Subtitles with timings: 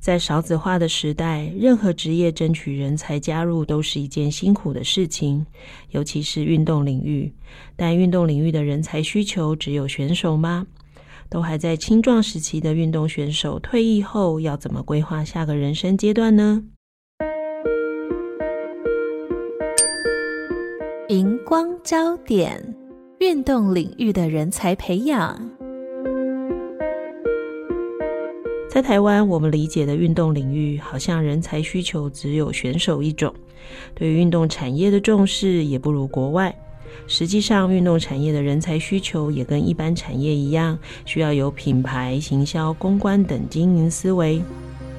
[0.00, 5.44] 在少子化的时代，任何职业争取人才加入都是一件辛苦的事情，
[5.90, 7.32] 尤其是运动领域。
[7.76, 10.66] 但运动领域的人才需求只有选手吗？
[11.28, 16.62] 都还在青壮时期的运动选手退役后要怎么规划下个人生阶段呢？
[21.08, 22.74] 荧光焦点：
[23.18, 25.57] 运动领域的人才培养。
[28.68, 33.34] 在台湾，我们理解的运动领域，好像人才需求只有选手一种，
[33.94, 36.54] 对于运动产业的重视也不如国外。
[37.06, 44.42] 实际上，运动产业的人才需求也跟一般产业一样，需要有品牌、行销、公关等经营思维。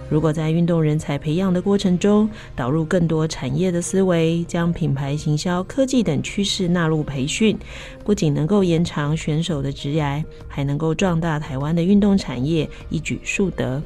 [0.09, 7.57] 如果在运动人才培养的过程中，导入更多产业的思维，将品牌、行销、科技等趋势纳入培训，
[8.03, 13.81] 不仅能够延长选手的职涯，还能够壮大台湾的运动产业，一举数得。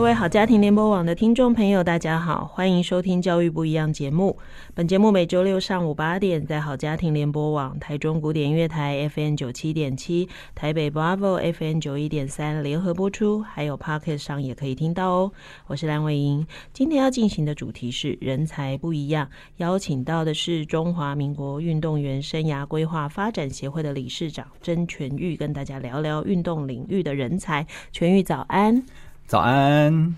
[0.00, 4.38] 各位好家庭联播网的听众朋友，大家好，欢迎收听《教育不一样》节目。
[4.72, 15.32] 本节目每周六上午八点在好家庭联播网、台中古典音乐台 FM 九七点七、台北 Bravo FM 九一点三联合播出，还有 Pocket 上也可以听到哦。
[15.66, 27.66] 我是蓝伟莹，今天要进行的主题是人才不一样，邀请到的是中华民国运动员生涯规划发展协会的理事长曾全玉，跟大家聊聊运动领域的人才。
[27.92, 28.82] 全玉早安。
[29.30, 30.16] 早安。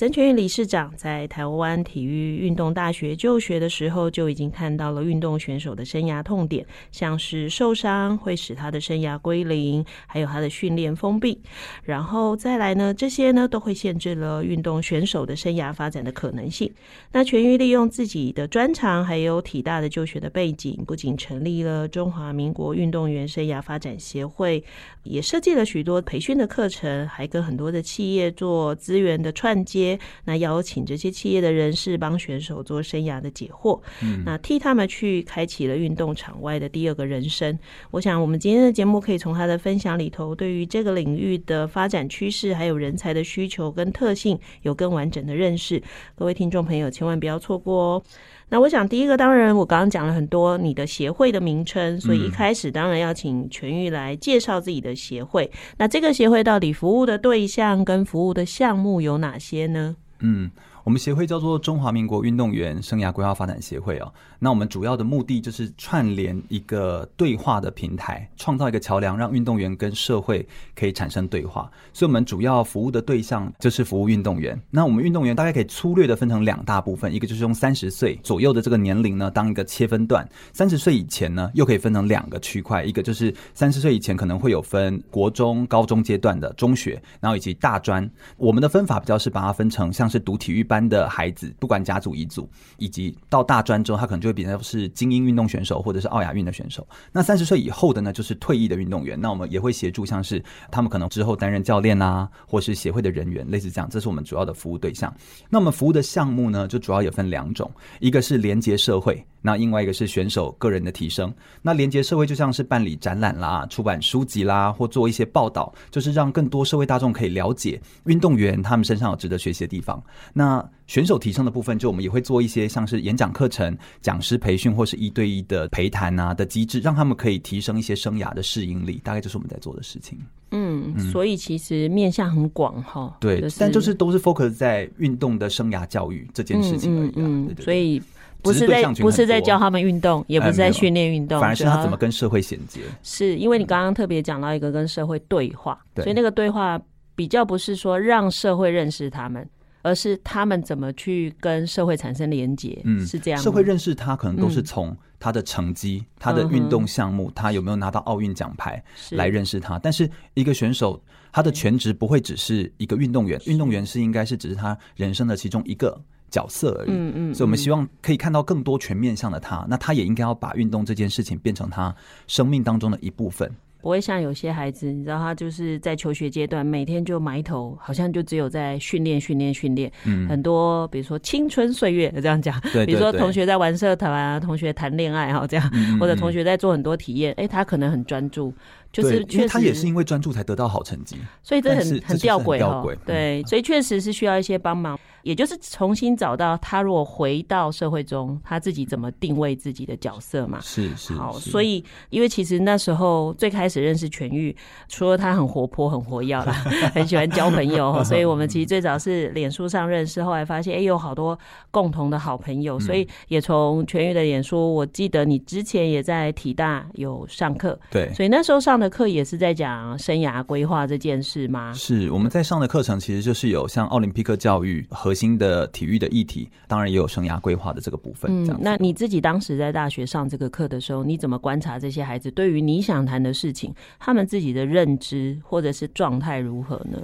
[0.00, 11.38] 曾全玉理事长在台湾体育运动大学就学的时候，就已经看到了运动选手的生涯痛点，像是受伤会使他的生涯归零，还有他的训练封闭，
[11.82, 16.72] 然后再来呢，这些呢都会限制了运动选手的生涯发展的可能性。
[17.12, 24.64] 那全玉利用自己的专长，还有体大的就学的背景，不仅成立了中华民国运动员生涯发展协会，
[25.02, 29.89] 也设计了许多培训的课程，还跟很多的企业做资源的串接。
[30.24, 37.58] 那邀请这些企业的人士帮选手做生涯的解惑，嗯，那替他们去开启了运动场外的第二个人生。
[37.90, 45.82] 我想，我们今天的节目可以从他的分享里头，对于这个领域的发展趋势，还有人才的需求跟特性，有更完整的认识。
[46.14, 48.02] 各位听众朋友，千万不要错过哦。
[48.50, 55.50] 那我想，第一个当然，我刚刚讲了很多你的协会的名称，所以一开始当然要请全玉来介绍自己的协会。
[55.78, 59.96] 那这个协会到底服务的对象跟服务的项目有哪些呢？
[60.18, 60.50] 嗯。
[60.84, 64.12] 我们协会叫做中华民国运动员生涯规划发展协会哦。
[64.38, 71.70] 那我们主要的目的就是串联一个对话的平台，创造一个桥梁，让运动员跟社会可以产生对话。
[71.92, 74.58] 所以，我们主要服务的对象就是服务运动员。
[74.70, 88.08] 那我们运动员大概可以粗略的分成两大部分，一个就是用三十岁左右的这个年龄呢当一个切分段，三十岁以前呢又可以分成两个区块，一个就是三十岁以前可能会有分国中、高中阶段的中学，然后以及大专。
[88.38, 92.48] 我们的分法比较是把它分成像是读体育班的孩子，不管甲组、乙组，
[92.78, 96.86] 以及到大专之后，他可能就会比较是精英运动选手或者是奥雅运的选手。
[97.10, 99.20] 那三十岁以后的呢，就是退役的运动员。
[99.20, 103.90] 那我们也会协助，像是他们可能之后担任教练啊，或是协会的人员，类似这样。
[103.90, 105.12] 这是我们主要的服务对象。
[105.48, 111.32] 那我们服务的项目呢，就主要也分两种，一个是连接社会，那另外一个是选手个人的提升。
[111.62, 120.02] 那连接社会就像是办理展览啦、出版书籍啦，或做一些报道，就是让更多社会大众可以了解运动员他们身上有值得学习的地方。
[120.32, 129.00] 那选手提升的部分，就我们也会做一些像是演讲课程、讲师培训或是一对一的陪谈啊的机制，让他们可以提升一些生涯的适应力。
[129.04, 130.18] 大概就是我们在做的事情。
[130.50, 133.16] 嗯，所以其实面向很广哈。
[133.20, 137.12] 对，但就是都是 focus 在运动的生涯教育这件事情而已。
[137.14, 138.02] 嗯，对对对，所以
[138.42, 142.80] 不是在不是在教他们运动，也不是在训练运动，反而是他怎么跟社会衔接。
[143.02, 146.80] 是因为你刚刚特别讲到一个跟社会对话，所以那个对话
[147.14, 149.48] 比较不是说让社会认识他们。
[149.82, 153.40] 而是他们怎么去跟社会产生连接，嗯，是这样。
[153.40, 159.78] 社会认识他，可能都是从他的成绩、嗯、他的运动项目、嗯，他有没有拿到奥运奖牌来认识他。
[159.78, 161.02] 但是一个选手，
[161.32, 165.98] 他的全职不会只是一个运动员，运动员是应该是只是他人生的其中一个
[166.30, 166.90] 角色而已。
[166.90, 167.34] 嗯嗯。
[167.34, 171.94] 所以我们希望可以看到更多全面向的他，那他也应该要把运动这件事情变成他
[172.26, 173.50] 生命当中的一部分。
[173.82, 179.90] 不会像有些孩子，你知道他就是在求学阶段，每天就埋头，好像就只有在训练、训练、训练。
[180.04, 188.52] 嗯，很多比如说青春岁月这样讲，对对对，比如说同学在玩社团啊，同学谈恋爱啊这样，嗯嗯嗯，或者同学在做很多体验，哎，他可能很专注。
[188.92, 192.84] 就是，确实他也是因为专注才得到好成绩，所以这很很吊诡哦。
[193.06, 200.58] 对，所以确实是需要一些帮忙，也就是重新找到他如果回到社会中，他自己怎么定位自己的角色嘛。
[200.60, 201.14] 是是。
[201.14, 204.56] 好，所以因为其实那时候最开始认识全玉，
[204.88, 206.52] 除了他很活泼、很活跃啦，
[206.92, 211.38] 很喜欢交朋友， 所以我们其实最早是脸书上认识，后来发现哎有好多
[211.70, 218.79] 共同的好朋友，所以也从全玉的脸书，我记得你之前也在体大有上课，对，所以那时候上。
[218.80, 221.72] 的课也是在讲生涯规划这件事吗？
[221.74, 228.30] 是我们在上的课程，其实就是有像奥林匹克教育核心的体育的议题，当然也有生涯规划的这个部分。
[228.44, 236.98] 嗯，那你自己当时在大学上这个课的时候，你怎么观察这些孩子对于你想谈的事情，他们自己的认知或者是状态如何呢？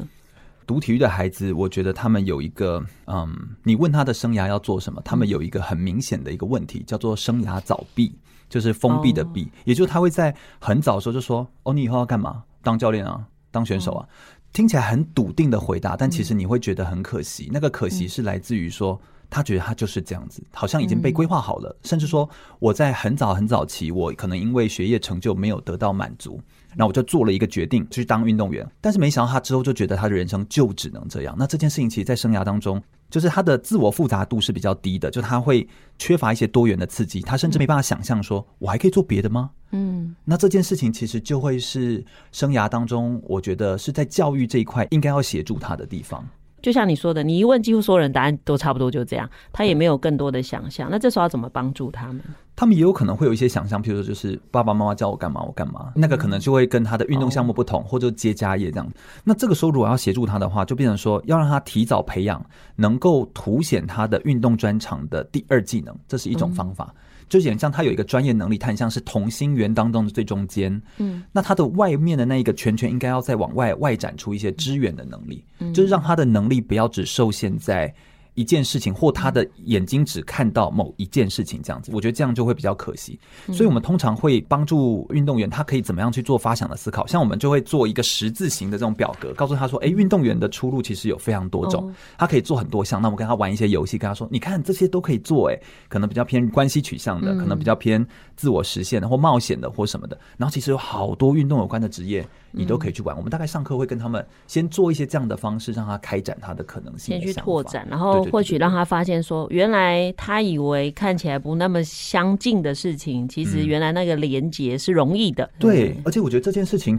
[0.67, 8.13] 读体育的孩子，我觉得他们有一个，嗯，你问他的生涯要做什么，他们有一个很明显的一个问题，叫做生涯早闭。
[8.49, 12.45] 就是封闭的闭，也就是他会在很早的时候就说：“哦，你以后要干嘛？
[12.63, 14.09] 当教练啊，当选手啊。”
[14.55, 17.51] 听起来很笃定的回答，但其实你会觉得很可惜。
[17.53, 22.31] 那个可惜是来自于说，他觉得他就是这样子，好像已经被规划好了，甚至说
[22.61, 26.41] 我在很早很早期，我可能因为学业成就没有得到满足。
[26.76, 28.67] 那我就做了一个决定，去当运动员。
[28.81, 31.34] 但是没想到他之后就觉得他的人生就只能这样。
[31.38, 35.67] 那这件事情其实，在生涯当中，就是他的自我复杂度是比较低的，就他会
[35.99, 39.50] 缺乏一些多元的刺激，他甚至没办法想象说，我还可以做别的吗？
[39.70, 46.23] 嗯，那这件事情其实就会是生涯当中，我觉得是在教育这一块应该要协助他的地方。
[46.62, 50.88] 就像你说的，你一问，几乎所有人答案都差不多就这样，他也没有更多的想象。
[50.90, 52.20] 那这时候要怎么帮助他们？
[52.56, 58.93] 他们也有可能会有一些想象，譬如说，就是爸爸妈妈叫我干嘛，我干嘛，那个可能就会跟他的运动项目不同，或者接家业这样。
[59.23, 62.43] 那这个时候如果要协助他的话，就变成说要让他提早培养
[62.75, 66.93] 能够凸显他的运动专长的第二技能，这是一种方法。
[67.29, 70.81] 就有点像他有一个专业能力，他很像是同心圆当中的最中间。
[70.97, 75.44] 嗯，那他的外面的那一个圈圈应该要再往外外展出一些支援的能力，
[75.75, 77.93] 就是让他的能力不要只受限在。
[78.37, 83.19] 一件事情，或他的眼睛只看到某一件事情，这样子，我觉得这样就会比较可惜。
[83.47, 87.05] 所以，我们通常会帮助运动员，他可以怎么样去做发想的思考。
[87.06, 93.03] 像我们就会做一个十字形的这种表格，告诉他说：“哎，运动员的出路其实有非常多种，他可以做很多项。
[93.03, 98.06] 那我们跟他玩一些游戏，跟他说：你看这些都可以做，哎，可能比较偏关系取向的，可能比较偏
[98.37, 100.19] 自我实现的，或冒险的，或什么的。
[100.37, 103.17] 然后，其实有好多运动有关的职业。”你都可以去玩。
[103.17, 115.49] 我们大概上课会跟他们先做一些这样的方式，让他开展他的可能性，先去拓展，然后或许让他发现说，原来他以为看起来不那么相近的事情，其实原来那个连接是容易的。
[115.58, 116.97] 对，而且我觉得这件事情，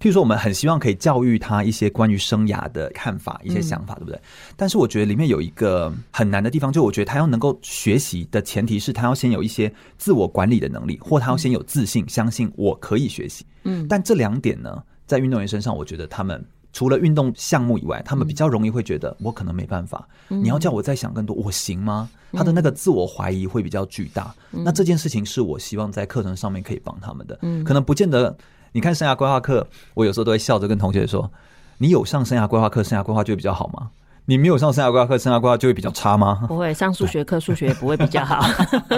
[0.00, 4.20] 譬如说，我们很希望可以教育他一些关于生涯的看法、一些想法，对不对？
[4.56, 13.44] 但是我觉得里面有一个很难的地方，就我觉得他要能够学习的前提是他要先有一些自我管理的能力，或他要先有自信，相信我可以学习。
[13.64, 14.82] 嗯，但这两点呢？
[15.08, 20.06] 在运动员身上，我觉得他们除了运动项目以外，他们比较容易会觉得我可能没办法。
[20.28, 22.08] 嗯、你要叫我再想更多，我行吗？
[22.32, 24.32] 他的那个自我怀疑会比较巨大。
[24.52, 27.38] 嗯、那这件事情是我希望在课程上面可以帮他们的。
[27.42, 28.36] 嗯、可能不见得。
[28.70, 31.28] 你看生涯规划课，我有时候都会笑着跟同学说
[31.78, 33.90] ：“你有上生涯规划课，生涯规划就会比较好吗？”
[34.28, 36.44] 你没有上生涯规划课，生涯规划就会比较差吗？
[36.46, 38.44] 不会，上数学课，数学也不会比较好。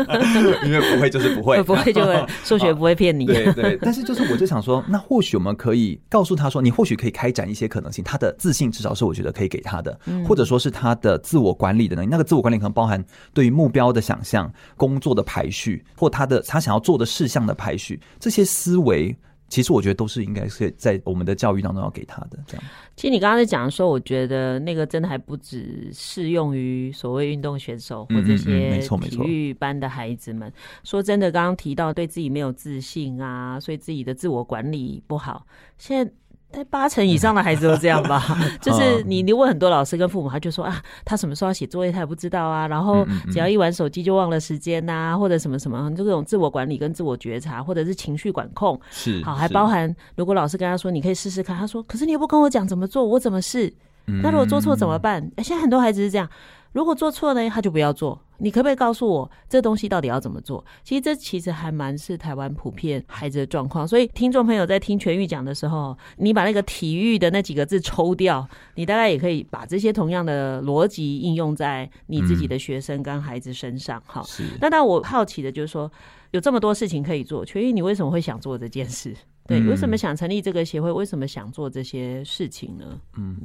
[0.67, 3.27] 因为不会就是不会，不会就会数学不会骗你。
[3.31, 8.03] 对对，但是就是我就想说，那或许我们可以告诉他说，你或许可以开展一些可能性。
[8.03, 9.97] 他的自信至少是我觉得可以给他的，
[10.27, 12.09] 或者说是他的自我管理的能力。
[12.11, 13.01] 那个自我管理可能包含
[13.33, 19.17] 对于目标的想象、工作的排序，或他的他想要做的事项的排序，这些思维。
[19.51, 22.65] 其实我觉得都是应该是在我们的教育当中要给他的这样。
[22.97, 30.51] 其实你刚刚在讲的时候，我觉得那个真的还不只适用于所谓运动选手或这些体育班的孩子们。
[30.85, 35.45] 说真的，刚刚提到对自己没有自信啊，所以自己的自我管理不好，
[35.77, 36.11] 现在。
[36.53, 38.23] 但八成以上的孩子都这样吧，
[38.61, 42.67] 就是 你你问很多老师跟父母，他就说啊，他什么时候要写作业，他也不知道啊。
[42.67, 53.73] 然后只要一玩手机就忘了时间呐、啊，或者什么什么，就这种自我管理跟自我觉察，或者是情绪管控，是好，还包含如果老师跟他说，你可以试试看，他说，可是你又不跟我讲怎么做，我怎么试？
[54.07, 55.23] 那如果做错怎么办？
[55.37, 56.29] 哎，现在很多孩子是这样，
[56.73, 58.21] 如果做错呢，他就不要做。
[58.43, 60.65] 你可不可以告诉我这东西到底要怎么做？
[60.83, 63.87] 其实这其实还蛮是台湾普遍孩子的状况。
[63.87, 74.03] 所以听众朋友在听全愈讲的时候，你把那个体育的那几个字抽掉，你大概也可以把这些同样的逻辑应用在你自己的学生跟孩子身上。
[74.07, 75.91] 哈、嗯，那但我好奇的就是说，
[76.31, 79.15] 有这么多事情可以做，全愈你为什么会想做这件事？
[79.47, 80.91] 对，为什么想成立这个协会？
[80.91, 82.99] 为什么想做这些事情呢？
[83.19, 83.37] 嗯。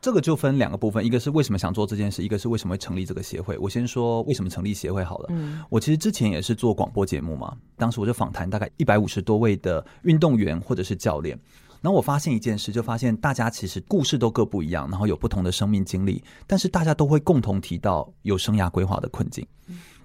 [0.00, 3.58] 这个就分两个部分，一个是为什么想做这件事，一个是为什么会成立这个协会。
[3.58, 5.26] 我先说为什么成立协会好了。
[5.30, 11.38] 嗯，我其实之前也是做广播节目嘛，当时我就访谈大概一百五十多位的运动员或者是教练，
[11.80, 19.46] 然后我发现一件事，就发现大家其实故事都各不一样，然后有不同的生命经历，但是大家都会共同提到有生涯规划的困境。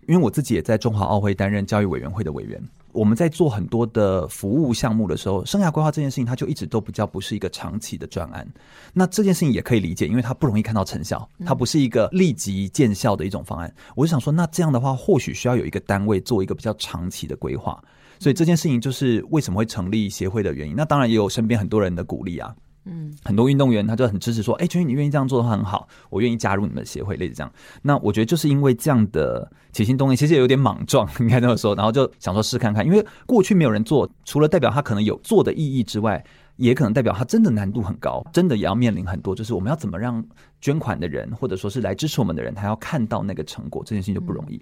[0.07, 2.62] 因为我自己也在中华奥会担任教育委员会的委员。
[2.91, 8.48] 我们在做很多的服务项目的时候，生涯规划这件事情，它就一直都比较不是一个长期的专案。
[8.93, 13.74] 那这件事情也可以理解，因为它不容易看到成效，它不是一个立即见效的一种方案。
[13.95, 17.83] 我就想说，那这样的话，或许需要有一个单位做一个比较长期的规划。
[18.19, 20.75] 所以这件事情就是为什么会成立协会的原因。
[20.75, 22.55] 那当然也有身边很多人的鼓励啊。
[22.85, 27.51] 嗯，很多运动员他就很支持说，哎，君君你愿意这样做的话很好，我愿意加入你们协会，类似这样。
[27.81, 31.73] 那我觉得就是因为这样的起心动念，其实也有点莽撞，应该这么说。
[31.75, 36.23] 然后就想说试看看，因为过去没有人做，除了代表他可能有做的意义之外，
[36.57, 40.23] 也可能代表他真的难度很高，真的也要面临很多，就是我们要怎么让
[40.63, 44.60] 捐款的人或者说是来支持我们的人，他要看到那个成果，这件事情就不容易。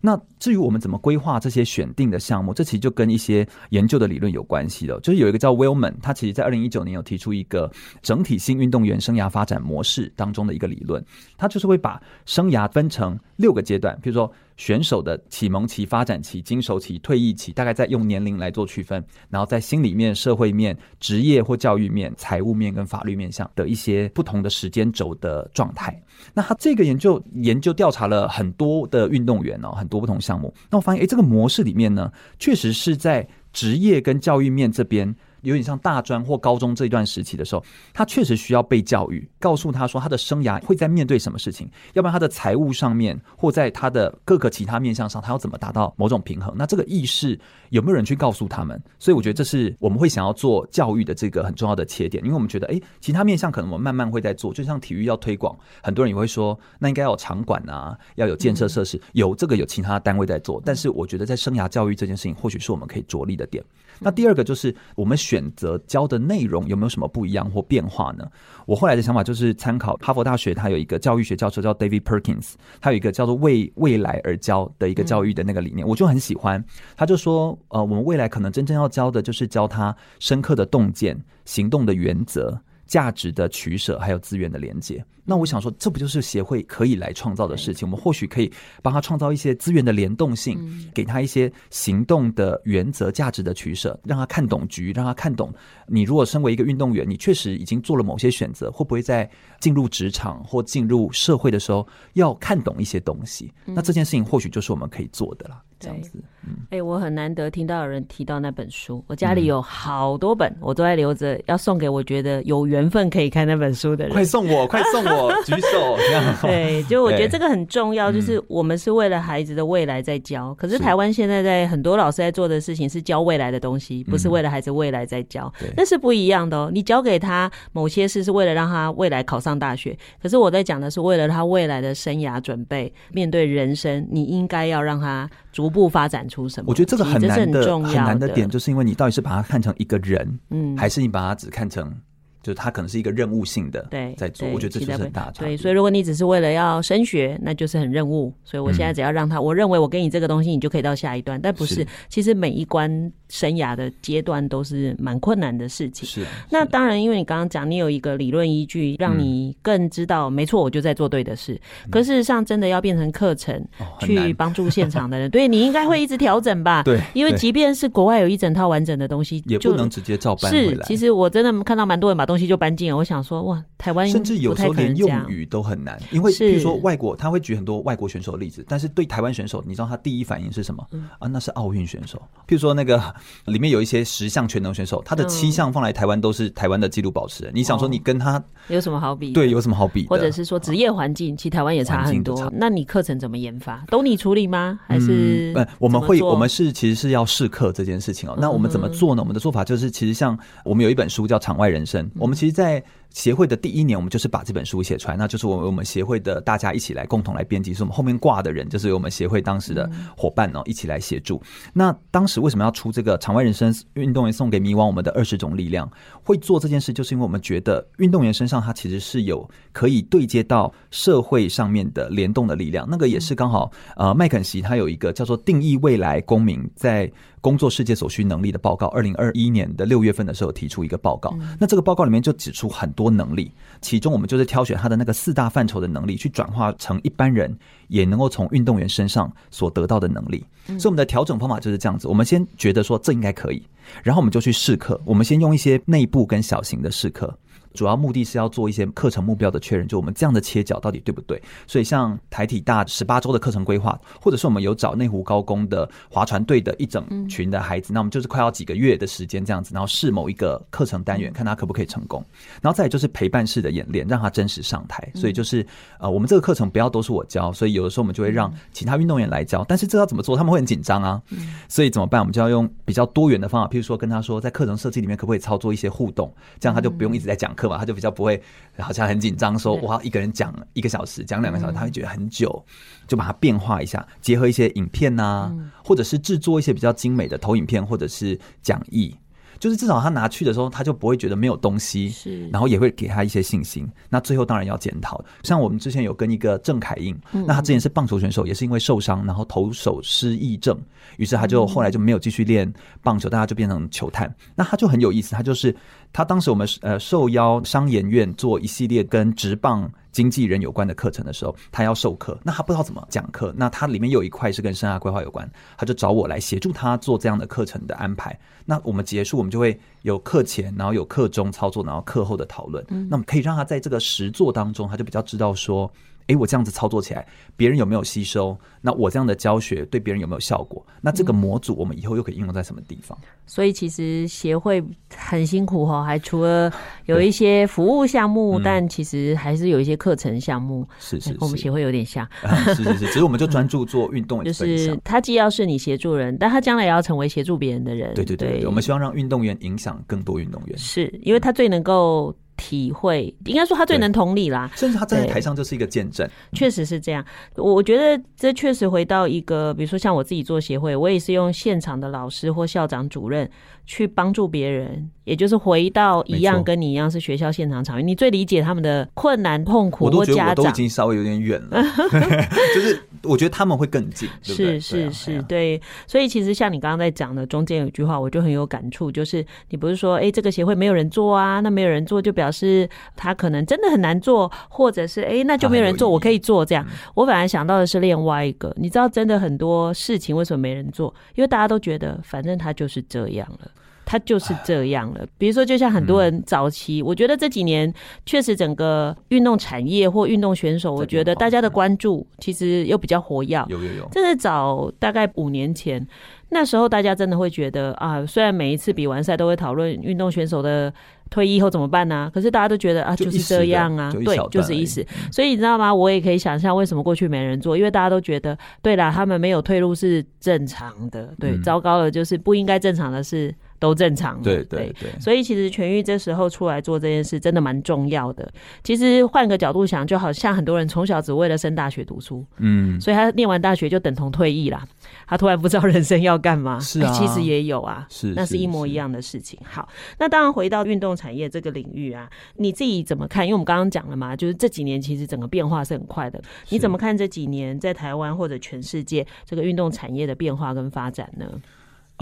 [0.00, 5.00] 那至于我们怎么规划这些选定的项目，这其实就跟一些研究的理论有关系了。
[5.00, 7.68] 就是有一个叫 Willman，他其实在二零一九年有提出一个
[8.00, 11.04] 整体性运动员生涯发展模式当中的一个理论，
[11.36, 26.02] 他就是会把生涯分成六个阶段，比如说选手的启蒙期、发展期、经手期、退役期，大概在用年龄来做区分，然后在心理面、社会面、职业或教育面、财务面跟法律面向的一些不同的时间轴的状态。
[26.34, 30.52] 那他这个研究研究调查了很多的运动员哦，很多不同项目。
[30.70, 35.14] 那我发现，哎，这个模式里面呢，确实是在职业跟教育面这边。
[35.42, 46.54] 有点像大专或高中这一段时期的时候，他确实需要被教育，告诉他说他的生涯会在面对什么事情，要不然他的财务上面或在他的各个其他面向上，他要怎么达到某种平衡？
[46.56, 47.38] 那这个意识
[47.70, 48.80] 有没有人去告诉他们？
[48.98, 63.64] 所以我觉得这是我们会想要做教育的这个很重要的切点，因为我们觉得，诶，其他面向可能我们慢慢会在做，就像体育要推广，很多人也会说，那应该要有场馆啊，要有建设设施，有这个有其他单位在做，但是我觉得在生涯教育这件事情，或许是我们可以着力的点。
[64.00, 68.26] 那第二个就是我们选择教的内容有没有什么不一样或变化呢？
[68.66, 76.64] 我后来的想法就是参考哈佛大学，它有一个教育学教授叫 David Perkins，他有一个叫做“为未来而教”的一个教育的那个理念，我就很喜欢。
[76.96, 82.58] 他就说，呃，我们未来可能真正要教的就是教他深刻的洞见、行动的原则、
[82.90, 85.02] 价值的取舍，还有资源的连接。
[85.24, 87.86] 那我想说，这不就是协会可以来创造的事情？
[87.86, 90.58] 我们或许可以帮他创造一些资源的联动性，
[90.92, 95.54] 给他一些行动的原则、价值的取舍，让他看懂局，让他看懂。
[95.86, 99.30] 你如果身为一个运动员，你确实已经做了某些选择，会不会在
[99.60, 103.52] 进入职场或进入社会的时候要看懂一些东西？
[103.66, 105.62] 那这件事情或许就是我们可以做的了。
[105.80, 106.12] 这样子，
[106.46, 114.12] 嗯，哎，我很难得听到有人提到那本书，我家里有好多本，我都在留着，要送给我觉得有缘分可以看那本书的人。
[114.12, 115.32] 快送我， 快送我！
[115.44, 120.54] 举手，这样 对，就我觉得这个很重要，就是我们是为了孩子的未来在教。
[120.54, 126.70] 可是台湾现在在很多老师在做的事情是教未来的东西，不是为了孩子未来在教，那是不一样的哦。
[126.72, 136.66] 你教给他某些事是为了让他未来考上大学，可是我在讲的是为了他未来的生涯准备，面对人生，你应该要让他逐步发展出什么？
[136.68, 141.94] 我觉得这个很难的，很难的点，就是因为你到底是把它看成一个人，嗯，还是你把它只看成。
[142.42, 145.44] 就是他可能是一个任务性的，对，在做，我觉得这就是很大差。
[145.44, 148.32] 对，所以如果你只是为了要升学，那就是很任务。
[148.44, 151.40] 所以我现在只要让他，嗯、我认为我给你这个东西，你就可以到下一段。
[151.40, 156.08] 但不是，是其实每一关生涯的阶段都是蛮困难的事情。
[156.08, 156.24] 是。
[156.50, 161.60] 那当然，因为你刚刚讲，你有一个理论依据，让你更知道，嗯、没错，我就在做对的事。
[161.90, 163.62] 可事实上，真的要变成课程，
[164.00, 166.82] 去帮助现场的人， 对，你应该会一直调整吧？
[166.84, 167.00] 对。
[167.12, 170.50] 因为即便是国外有一整套完整的东西，也不能直接照搬。
[170.50, 180.86] 是，其实我真的看到蛮多人把东西就搬进了，我想说，哇，台湾甚至有时候连用语都很难，因为比如说外国，他会举很多外国选手的例子，但是对台湾选手，你知道他第一反应是什么？
[181.18, 182.16] 啊，那是奥运选手。
[182.46, 183.02] 譬如说那个
[183.46, 187.52] 里面有一些十项全能选手，他的七项放来台湾都是台湾的纪录保持人。
[187.52, 189.32] 你想说你跟他有什么好比？
[189.32, 190.06] 对，有什么好比？
[190.06, 192.48] 或者是说职业环境，其实台湾也差很多。
[192.54, 193.84] 那你课程怎么研发？
[193.88, 194.78] 都你处理吗？
[194.86, 195.52] 还是？
[195.52, 198.36] 不，我们会，我们是其实是要试课这件事情哦。
[198.38, 199.22] 那我们怎么做呢？
[199.22, 211.42] 我们的做法就是，其实像我们有一本书叫《场外人生》，我们其实，在协会的第一年，我们就是把这本书写出来，那就是我们我们协会的大家一起来共同来编辑，是我们后面挂的人，就是由我们协会当时的伙伴哦一起来协助。
[211.72, 215.90] 那当时为什么要出这个场外人生运动员送给迷惘我们的二十种力量？
[216.22, 222.86] 会做这件事，就是因为我们觉得运动员身上他其实是有可以对接到社会上面的联动的力量。
[222.88, 227.10] 那个也是刚好呃麦肯锡他有一个叫做定义未来公民在。
[227.42, 231.34] 工作世界所需能力的报告，二零二一年的六月份的时候提出一个报告。
[231.58, 240.44] 那这个报告里面就指出很多能力，其中我们就是挑选他的那个四大范畴的能力，去转化成一般人也能够从运动员身上所得到的能力。
[240.66, 243.62] 所以我们的调整方法就是这样子：我们先觉得说这应该可以，
[244.02, 245.00] 然后我们就去试课。
[245.04, 247.38] 我们先用一些内部跟小型的试课。
[247.74, 251.40] 主要目的是要做一些课程目标的确认，就我们这样的切角到底对不对？
[251.66, 262.24] 所以像台体大十八周的课程规划，或者是我们有找内湖高工的划船队的一整群的孩子，那我们就是快要几个月的时间这样子，然后试某一个课程单元，看他可不可以成功。
[262.60, 265.08] 然后再就是陪伴式的演练，让他真实上台。
[265.14, 265.64] 所以就是
[265.98, 269.64] 呃，我们这个课程不要都是我教，所以有的时候我们就会让其他运动员来教。
[269.68, 270.36] 但是这要怎么做？
[270.36, 271.22] 他们会很紧张啊。
[271.68, 272.20] 所以怎么办？
[272.20, 278.40] 我们就要用比较多元的方法，譬如说跟他说，在课程设计里面可不可以操作一些互动，这样他就不用一直在讲课嘛，他就比较不会
[278.78, 282.64] 好像很紧张，说我要一个人讲一个小时，讲两个小时，他会觉得很久，
[283.06, 289.14] 就把它变化一下，结合一些影片呐、啊，或者是制作一些比较精美的投影片，或者是讲义。
[289.60, 293.86] 就是至少他拿去的时候，他就不会觉得没有东西，是，然后也会给他一些信心。
[294.08, 300.76] 那最后当然要检讨，像我们之前有跟一个郑凯英，那他之前是棒球选手，也是因为受伤，然后投手失忆症，
[301.18, 304.34] 于是他就后来就没有继续练棒球，大家就变成球探。
[304.56, 305.76] 那他就很有意思，他就是
[306.12, 318.38] 他当时我们呃受邀商研院做一系列跟职棒经纪人有关的课程的时候，他要授课，那他不知道怎么讲课，那他里面有一块是跟生涯规划有关，他就找我来协助他做这样的课程的安排。
[318.64, 322.84] 那我们结束，我们就会有课前，然后有课中操作，然后课后的讨论。
[323.08, 325.90] 那么可以让他在这个实作当中，他就比较知道说。
[326.30, 328.56] 诶，我这样子操作起来，别人有没有吸收？
[328.80, 330.84] 那我这样的教学对别人有没有效果？
[331.00, 333.18] 那这个模组我们以后又可以应用在什么地方？
[333.46, 334.82] 所以其实协会
[335.14, 336.72] 很辛苦哈，还除了
[337.06, 340.86] 有一些服务项目，但其实还是有一些课程项目。
[341.00, 342.26] 是是，跟我们协会有点像。
[342.74, 348.14] 是是是，只是我们就专注做 运动，就是他既要是你协助人，但他将来也要成为协助别人的人。
[348.14, 352.32] 对对对，我们希望让运动员影响更多运动员，是因为他最能够。
[352.60, 357.24] 体会应该说他最能同理啦，甚至他站在台上就是一个见证，确实是这样。
[357.56, 363.50] 我觉得这确实回到一个，比如说像我自己做协会，我也是用现场的老师或校长、主任
[363.92, 370.20] 去帮助别人，也就是回到一样跟你一样是学校现场场域，你最理解他们的困难、痛苦或家长。
[370.20, 371.82] 我都觉得我都已经稍微有点远了，
[372.72, 374.28] 就是我觉得他们会更近。
[374.42, 375.80] 是是是，对。
[376.06, 382.88] 所以其实像你刚刚在讲的中间有一句话，我就很有感触，就是你不是说哎这个协会没有人做啊，那没有人做就表示。
[383.16, 386.86] 他可能真的很难做，或者是哎、欸，那就没有人做，我可以做这样。
[387.14, 391.12] 我本来想到的是另外一个，你知道，真的很多事情为什么没人做？
[391.34, 393.70] 因为大家都觉得反正他就是这样了，
[394.10, 395.24] 他就是这样了。
[395.38, 397.94] 比如说，就像很多人早期，我觉得这几年
[398.26, 403.64] 确实整个运动产业或运动选手，我觉得大家的关注其实又比较活跃。
[403.68, 406.04] 有有有，这是早大概五年前，
[406.48, 410.92] 那时候大家真的会觉得啊，虽然每一次比完赛都会讨论运动选手的。
[411.30, 412.30] 退役后怎么办呢、啊？
[412.34, 415.06] 可是大家都觉得啊，就是这样啊，对，就是意思。
[415.30, 415.94] 所以你知道吗？
[415.94, 421.32] 我也可以想象为什么过去没人做，因为大家都觉得，对啦，他们没有退路是正常的。
[421.38, 423.54] 对，嗯、糟糕的就是不应该正常的是。
[423.80, 428.48] 都正常，对对对，所以其实痊愈这时候出来做这件事真的蛮重要的。
[428.84, 434.86] 其实换个角度想，就好像很多人从小只为了升大学读书，嗯，所以他念完大学就等同退役啦。
[435.26, 439.58] 他突然不知道人生要干嘛，是啊，其实也有啊，是，那是一模一样的事情。
[439.64, 439.88] 好，
[440.18, 443.46] 那当然回到运动产业这个领域啊，你自己怎么看？
[443.46, 446.38] 因为我们刚刚讲了嘛，就是这几年其实整个变化是很快的。
[446.68, 451.46] 你怎么看这几年在台湾或者全世界这个运动产业的变化跟发展呢？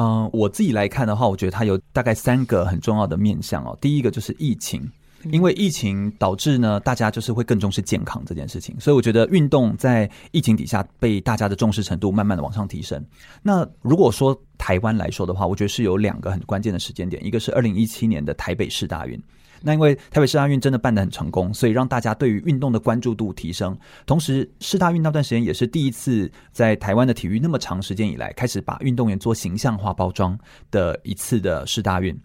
[0.00, 3.76] 嗯，我自己来看的话，我觉得它有大概三个很重要的面向哦。
[3.80, 4.88] 第一个就是疫情，
[5.32, 13.04] 因为疫情导致呢，大家就是会更重视健康这件事情，所以我觉得运动在疫情底下被大家的重视程度慢慢的往上提升。
[13.42, 19.20] 那如果说台湾来说的话，我觉得是有两个很关键的时间点，一个是二零一七年的台北市大运。
[19.62, 23.76] 那因为台北市大运真的办得很成功，所以让大家对于运动的关注度提升。
[24.06, 30.38] 同时，市大运那段时间也是第一次在台湾的体育那么长时间以来开始把运动员做形象化包装
[30.70, 32.16] 的一次的市大运。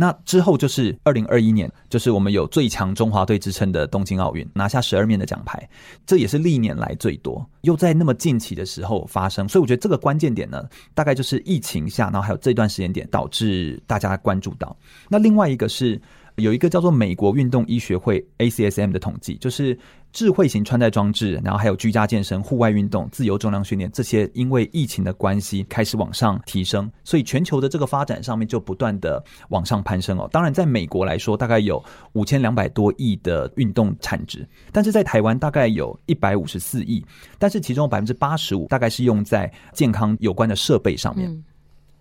[0.00, 5.68] 那之后就是二零二一年，就是我们有最强中华队之称的东京奥运，拿下十二面的奖牌，
[6.06, 9.48] 这也是历年来最多，又在那么近期的时候发生。
[9.48, 14.76] 所以我觉得这个关键点呢，大概就是疫情下，然后还有这段时间点导致大家关注到。
[15.08, 16.00] 那另外一个是。
[16.38, 19.78] 有一个叫做美国运动医学会 ACSM 的统计，就是。
[20.10, 30.26] 智慧型穿戴装置，然后还有居家健身、户外运动、自由重量训练这些，因为疫情的关系开始往上提升，所以全球的这个发展上面就不断的往上攀升哦。
[30.32, 31.80] 当然，在美国来说，大概有
[32.14, 37.04] 五千两百多亿的运动产值，但是在台湾大概有一百五十四亿，
[37.38, 41.44] 但是其中百分之八十五大概是用在健康有关的设备上面。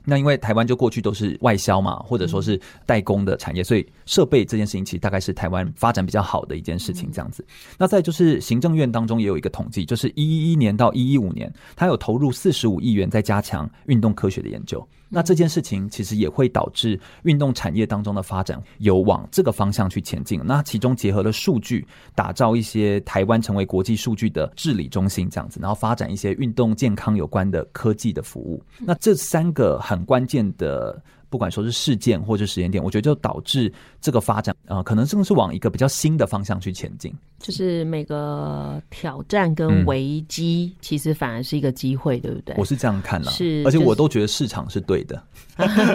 [0.09, 7.45] 那因为台湾就过去都是外销嘛，或者说是代工的产业，所以设备这件事情其实大概是台湾发展比较好的一件事情，这样子。
[7.77, 14.87] 那再就是行政院当中也有一个统计，就是一一一年到一一五年，它有投入四十五亿元在加强运动科学的研究。
[15.09, 20.41] 那这件事情其实也会导致运动产业当中的发展有往这个方向去前进。
[20.43, 28.61] 那其中结合了数据，打造一些台湾成为国际数据的治理中心这样子，然后发展一些运动健康有关的科技的服务。
[28.79, 31.01] 那这三个很关键的。
[31.29, 37.13] 不管说是事件或者时间点，我觉得就导致这个发展啊、呃，可能正是往一个比较新的方向去前进。
[37.39, 42.55] 就是每个挑战跟危机，其实反而是一个机会，嗯、对不对？
[42.57, 45.21] 我是这样看的，是，而且我都觉得市场是对的。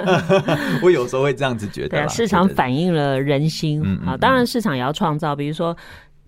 [0.85, 4.19] 我有时候会这样子觉得，对，市场反映了人心啊。
[4.19, 5.75] 当然，市场也要创造，比如说。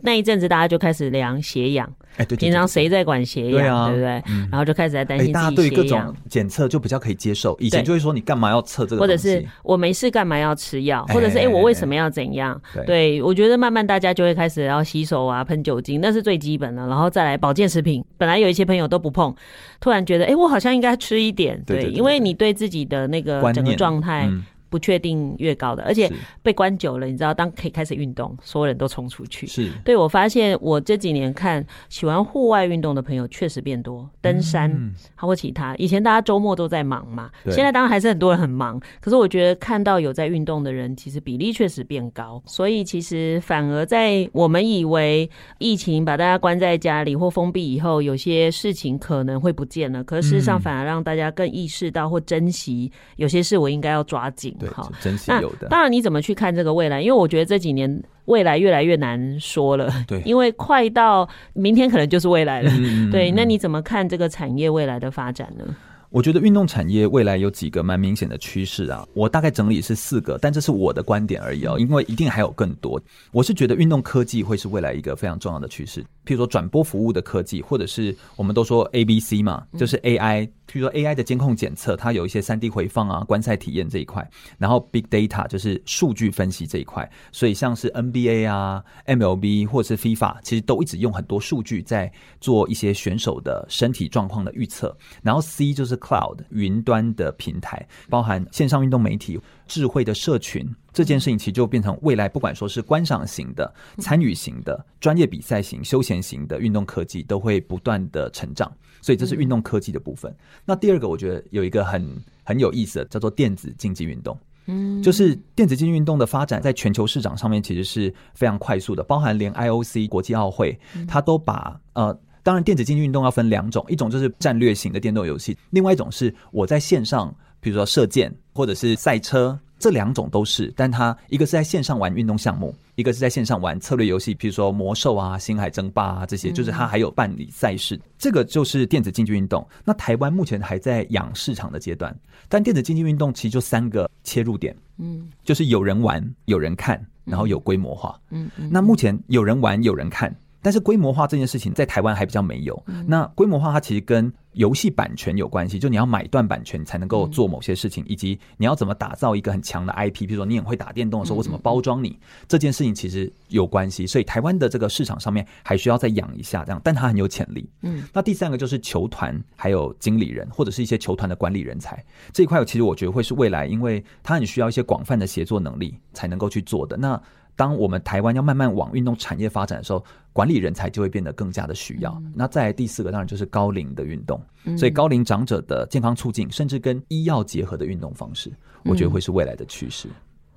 [0.04, 1.90] 那一阵子，大家就开始量血氧。
[2.16, 4.22] 哎，对，平常谁在管血氧，对不对？
[4.48, 5.42] 然后就开始在担心自己血氧。
[5.42, 7.56] 大家对各种检测就比较可以接受。
[7.58, 9.00] 以前就会说，你干嘛要测这个？
[9.00, 11.04] 或者是我没事干嘛要吃药？
[11.06, 12.60] 或者是哎，我为什么要怎样？
[12.86, 16.86] 对，我觉得慢慢大家就会开始要洗手啊，喷酒精，那是最基本的。
[16.86, 19.34] 然后再来保健食品，本来有一些朋友都不碰，
[19.80, 21.60] 突然觉得哎，我好像应该吃一点。
[21.66, 24.30] 对，因为你对自己的那个整个状态。
[24.74, 26.10] 不确定越高的，而且
[26.42, 29.46] 被关久了，你知道，当可以开始运动，所有人都冲出去。
[29.46, 34.68] 是，对，我发现我这几年看喜欢户外运动的朋友确实变多，登山，
[35.16, 35.76] 包括其他。
[35.76, 38.80] 以前大家周末都在忙嘛，现在当然还是很多人很忙。
[39.00, 42.42] 可是我觉得看到有在运动的人，其实比例确实变高。
[42.44, 50.02] 所以其实反而在我们以为疫情把大家关在家里或封闭以后，有些事情可能会不见了。
[50.02, 54.56] 可是事实上反而让大家更意识到或珍惜有些事，我应该要抓紧。
[54.70, 55.68] 好，珍惜有的。
[55.68, 57.00] 当然，你怎么去看这个未来？
[57.00, 59.92] 因为我觉得这几年未来越来越难说了。
[60.06, 62.70] 对，因为快到明天可能就是未来了。
[62.74, 65.64] 嗯、对，那你怎么看这个产业未来的发展呢？
[66.10, 73.02] 我觉得运动产业未来有几个蛮明显的趋势啊，我大概整理是四个，但这是我的观点而已哦，因为一定还有更多。
[73.32, 80.48] 我是觉得运动科技会是未来一个非常重要的趋势，譬如说转播服务的科技，或者是我们都说 ABC 嘛，就是 AI。
[80.66, 92.10] 譬如说 AI 的监控检测，它有一些三 D 回放啊、观赛体验这一块，然后 Big Data 就是数据分析这一块，所以像是 NBA 啊、MLB 或者是 FIFA，其实都一直用很多数据在
[92.40, 94.96] 做一些选手的身体状况的预测。
[95.22, 108.70] 然后 C 就是 Cloud 云端的平台，包含线上运动媒体、智慧的社群这件事情，其实就变成未来不管说是观赏型的、参与型的、专业比赛型、休闲型的运动科技，都会不断的成长。
[109.00, 110.34] 所以这是运动科技的部分。
[110.64, 112.08] 那第二个，我觉得有一个很
[112.42, 114.38] 很有意思的，叫做电子竞技运动。
[114.66, 129.58] 嗯，就是电子竞技运动的发展，在全球市场上面其实是非常快速的，包含连 IOC 国际奥会，它都把呃，当然电子竞技运动要分两种，一种就是战略型的电动游戏，另外一种是我在线上，比如说射箭或者是赛车。
[129.76, 139.66] 这两种都是，但它一个是在线上玩运动项目，一个是在线上玩策略游戏，比如说魔兽啊、星海争霸啊这些，就是它还有办理赛事，这个就是电子竞技运动。
[139.84, 142.16] 那台湾目前还在养市场的阶段，
[142.48, 148.18] 但电子竞技运动其实就三个切入点，嗯，就是有人玩、有人看，然后有规模化。
[148.30, 150.34] 嗯嗯，那目前有人玩、有人看。
[150.64, 152.82] 但是规模化这件事情在台湾还比较没有。
[153.06, 164.06] 那规模化它其实跟游戏版权有关系，就你要买断版权才能够做某些事情，以及你要怎么打造一个很强的 IP，比如说你很会打电动的时候，我怎么包装你这件事情其实有关系。
[164.06, 167.68] 所以台湾的这个市场上面还需要再养一下这样，但它很有潜力。
[167.82, 176.96] 嗯，那第三个就是球团还有经理人或者是一些球团的管理人才这一块，其实我觉得会是未来，因为它很需要一些广泛的协作能力才能够去做的。
[176.96, 177.20] 那
[177.56, 182.12] 当我们台湾要慢慢往运动产业发展的时候，管理人才就会变得更加的需要。
[182.24, 188.52] 嗯、那再来第四个，当然就是高龄的运动，嗯、所以高龄长者的健康促进，甚至跟医药结合的运动方式，
[188.84, 190.08] 我觉得会是未来的趋势。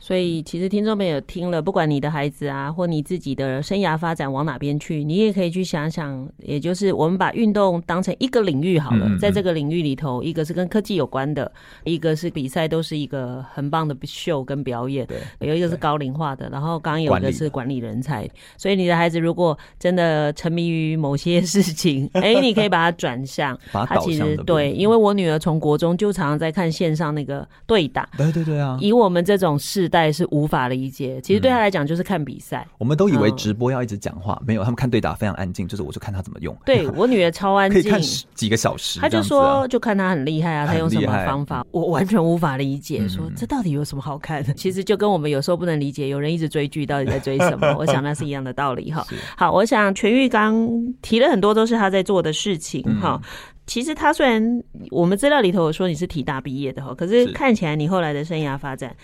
[0.07, 6.25] 所以，其实听众朋友听了，不管你的孩子啊，或你自己的生涯发展往哪边去，你也可以去想想。
[6.37, 11.51] 也就是我们把运动当成一个领域好了，在这个领域里头，一个是跟科技有关的，
[11.83, 15.05] 一个是比赛，都是一个很棒的秀跟表演。
[15.07, 18.25] 对，有一个是高龄化的，然后刚刚有一个是管理人才。
[18.55, 23.59] 所以，你的孩子如果真的沉迷于某些事情， 哎，你可以把它转向。
[23.73, 28.07] 他其实对，因为我女儿从国中就常常在看线上那个对打。
[28.17, 28.77] 对对对啊！
[28.79, 29.57] 以我们这种。
[29.59, 31.19] 世代是无法理解。
[31.21, 32.65] 其实对他来讲就是看比赛。
[32.77, 36.55] 我们都以为直播要一直讲话，没有，他们看对打非常安静，就是我就看他怎么用。
[36.65, 38.01] 对 我女儿超安静，可以看
[38.35, 38.99] 几个小时。
[38.99, 43.07] 他就说，就看他很厉害啊，他用什么方法，我完全无法理解。
[43.07, 44.53] 说这到底有什么好看的？
[44.55, 47.73] 其实就跟我们有时候不能理解，有人一直追剧，到底在追什么？
[47.79, 49.05] 我想那是一样的道理哈。
[49.35, 50.69] 好，我想全玉刚
[51.01, 53.19] 提了很多都是他在做的事情哈。
[53.65, 58.95] 其实他虽然我们资料里头有说你是体大毕业的哈，可是看起来你后来的生涯发展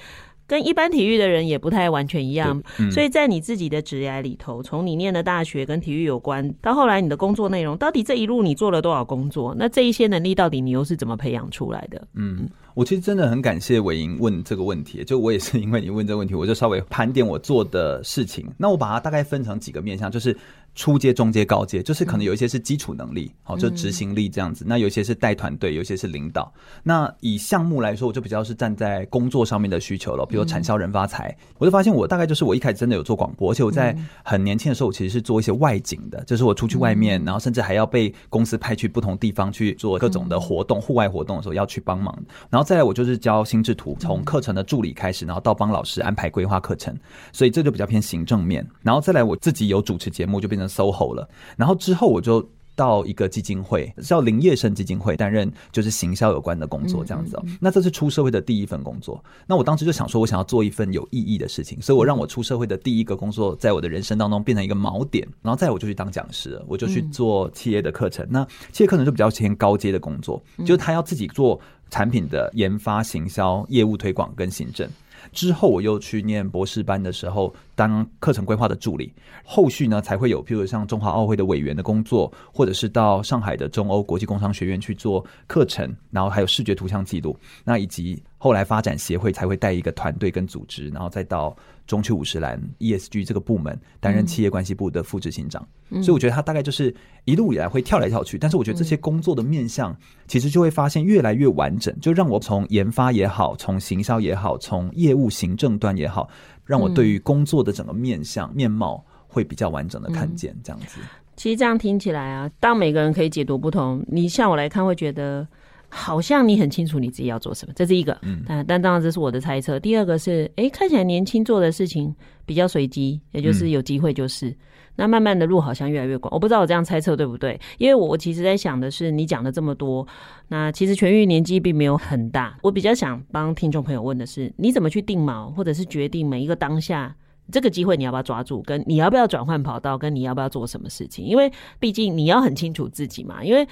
[0.48, 2.62] 跟一般体育的人也不太完全一样。
[2.80, 9.56] 嗯、所以在你自己的职涯里头，从你念的大学跟体育有关，到后来你的工作内容，到底这一路你做了多少工作？
[9.58, 12.08] 那这一些能力到底你又是怎么培养出来的？
[12.14, 18.46] 嗯，我其实真的很感谢伟莹问这个问题，就我也是 因为你问这个问题，我就稍微盘点我做的事情。
[18.58, 20.36] 那我把它大概分成几个面向，就是。
[20.76, 24.66] 初阶、中阶、高阶，就是可能有一些是基础能力，好，就执行力这样子。
[24.68, 26.52] 那有些是带团队，有些是领导。
[26.82, 31.36] 那以项目来说，我就比较是站在工作上面的需求了，比如产销人发财。
[31.60, 42.18] 我就发现我大概就是我一开始真的有做广播，而且我在很年轻的时候，我其实是做一些外景的，就是我出去外面，然后甚至还要被公司派去不同地方去做各种的活动，户外活动的时候要去帮忙。
[42.50, 46.98] 然后再来，我就是教心智图，从课程的助理开始，然后到帮老师安排规划课程，
[47.32, 48.68] 所以这就比较偏行政面。
[48.82, 50.62] 然后再来，我自己有主持节目，就变成。
[50.67, 57.43] SOHO 了，然后之后我就到一个基金会，叫林业生基金会，担任就是行销有关的工作，这样子哦。
[57.60, 59.23] 那这是出社会的第一份工作。
[59.45, 65.28] 那我当时就想说，我想要做一份有意义的事情，所以我让我出社会的第一个工作，在我的人生当中变成一个锚点。
[65.43, 68.26] 然后再我就去当讲师了，我就去做企业的课程。
[68.28, 71.60] 那企业课程就比较偏高阶的工作，就是他要自己做
[71.91, 74.89] 产品的研发、行销、业务推广跟行政。
[75.34, 79.12] 之后我又去念博士班的时候，当课程规划的助理。
[79.43, 88.24] 后续呢，才会有，譬如像中华奥会的委员的工作，或者是到上海的中欧国际工商学院去做课程，然后还有视觉图像记录，那以及。
[88.38, 95.67] 后来发展协会才会带一个团队跟组织，然后再到中区五十岚 ESG 这个部门担任企业关系部的副执行长。
[95.89, 96.93] 嗯、所以我觉得他大概就是
[97.26, 99.96] 一路以来会跳来跳去，但是我觉得这些工作的面向
[100.28, 106.30] 其实就会发现越来越完整，就让我从研发也好，从行销也好，从业务行政端也好，
[106.65, 111.00] 让我对于工作的整个面向面貌会比较完整的看见这样子。
[111.36, 115.48] 其实这样听起来啊，当每个人可以解读不同，你像我来看会觉得。
[115.96, 118.18] 好像你很清楚你自己要做什么，这是一个。
[118.24, 119.80] 嗯，但但当然这是我的猜测。
[119.80, 122.14] 第二个是，哎，看起来年轻做的事情
[122.48, 124.50] 比较随机，也就是有机会就是。
[124.50, 124.58] 嗯、
[124.96, 127.60] 那慢慢的路好像越来越广，我不知道我这样猜测对不对？
[127.78, 130.06] 因为我我其实在想的是，你讲了这么多，
[130.48, 132.58] 那其实痊愈年纪并没有很大。
[132.64, 137.16] 我比较想帮听众朋友问的是，你怎么去定锚，或者是决定每一个当下
[137.52, 141.24] 这个机会你要不要抓住，跟你要不要转换跑道，跟你要不要做什么事情？
[141.24, 143.68] 因为毕竟你要很清楚自己嘛，因为。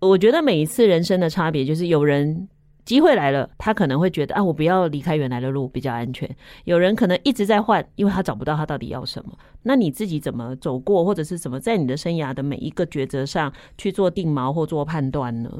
[0.00, 2.48] 我觉得每一次人生的差别，就是有人
[2.86, 6.28] 机会来了，他可能会觉得啊，我不要离开原来的路比较安全。
[6.64, 9.32] 有人可能一直在换，因为他找不到他到底要什么。
[9.62, 15.50] 那你自己怎么走过，或者是怎么在你的生涯的每一个抉择上去做定锚或做判断呢？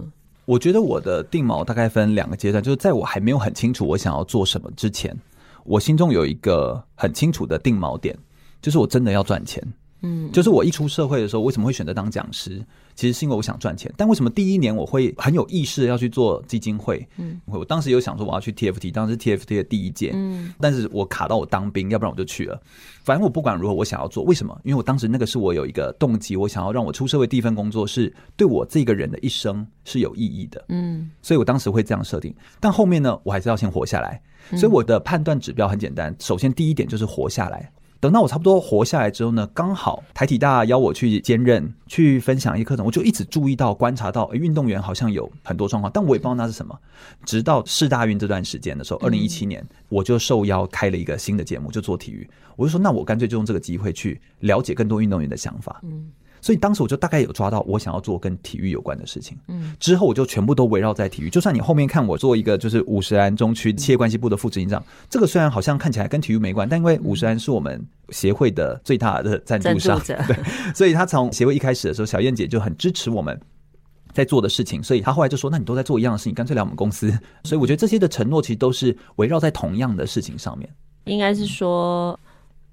[0.47, 5.15] 我觉得我的定锚大概分两个阶段，就是在我还没有很清楚我想要做什么之前，
[5.65, 8.17] 我心中有一个很清楚的定锚点，
[8.63, 9.63] 就是我真的要赚钱。
[10.03, 12.65] 嗯，就是我一出社会的时候，为什么会选择当讲师？
[13.01, 13.91] 其实是因为我想赚钱。
[13.97, 17.09] 但为什么第一年我会很有意识的要去做基金会？
[17.17, 22.61] 嗯，我当时有想说我要去 TFT，当时 TFT 的第一届，嗯，但是我卡到我当兵，要不然我就去了。
[23.03, 24.23] 反正我不管如何，我想要做。
[24.25, 24.55] 为什么？
[24.65, 30.63] 因为我当时那个是我有一个动机，我想要让我出社会第一份工作是对我这个人的一生是有意义的。
[30.69, 32.35] 嗯，所以我当时会这样设定。
[32.61, 34.21] 但后面呢，我还是要先活下来。
[34.59, 37.73] 所以我的判断指标很简单，首先第一点就是活下来。
[38.01, 46.75] 等到我差不多活下来之后呢，刚好台体大邀我去兼任，去分享一个课程，我就一直注意到、观察到，诶，运动员好像有很多状况，但我也不知道那是什么。
[47.27, 52.27] 直到世大运这段时间的时候，二零一七年，我就受邀开了一个新的节目，就做体育。
[52.57, 55.81] 我就说，那我干脆就用这个机会去了解更多运动员的想法。
[55.83, 56.11] 嗯。
[56.41, 61.31] 所以当时我就大概有抓到我想要做跟体育有关的事情，嗯，之后我就全部都围绕在体育。
[61.31, 70.37] 就算你后面看我做一个就是五十安中区企业关系部的副执行长，这个虽然好像看起来跟体育没关，但因为五十安是我们协会的最大的赞助商， 对，
[70.75, 73.39] 所以他从协会一开始的时候，小燕姐就很支持我们
[74.13, 77.13] 在做的事情，所以他后来就说：“那你都在做一样的事情，干脆来我们公司。”
[77.45, 80.69] 所以我觉得这些的承诺其实都是围绕在同样的事情上面。
[81.05, 82.19] 应该是说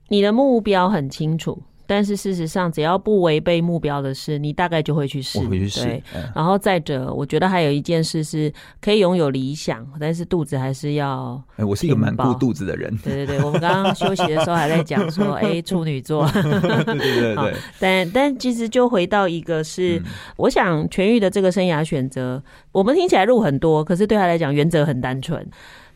[0.10, 1.62] 你的目标很清楚。
[1.88, 5.40] 但是事实上，只要不违背目标的事，你大概就会去试。
[5.40, 5.86] 我会去试。
[5.86, 6.04] 对，
[6.36, 11.42] 然后再者，我觉得还有一件事是可以拥有理想，但是肚子还是要。
[11.56, 12.96] 哎，我是一个蛮顾肚子的人。
[12.98, 16.30] 对对对，我们刚刚休息的时候还在讲说，哎，处女座。
[16.32, 16.42] 对
[16.84, 17.54] 对对对。
[17.80, 20.02] 但但其实就回到一个是，
[20.36, 25.48] 我想痊愈的这个生涯选择，我们听起来路很多，可是对他来讲原则很单纯。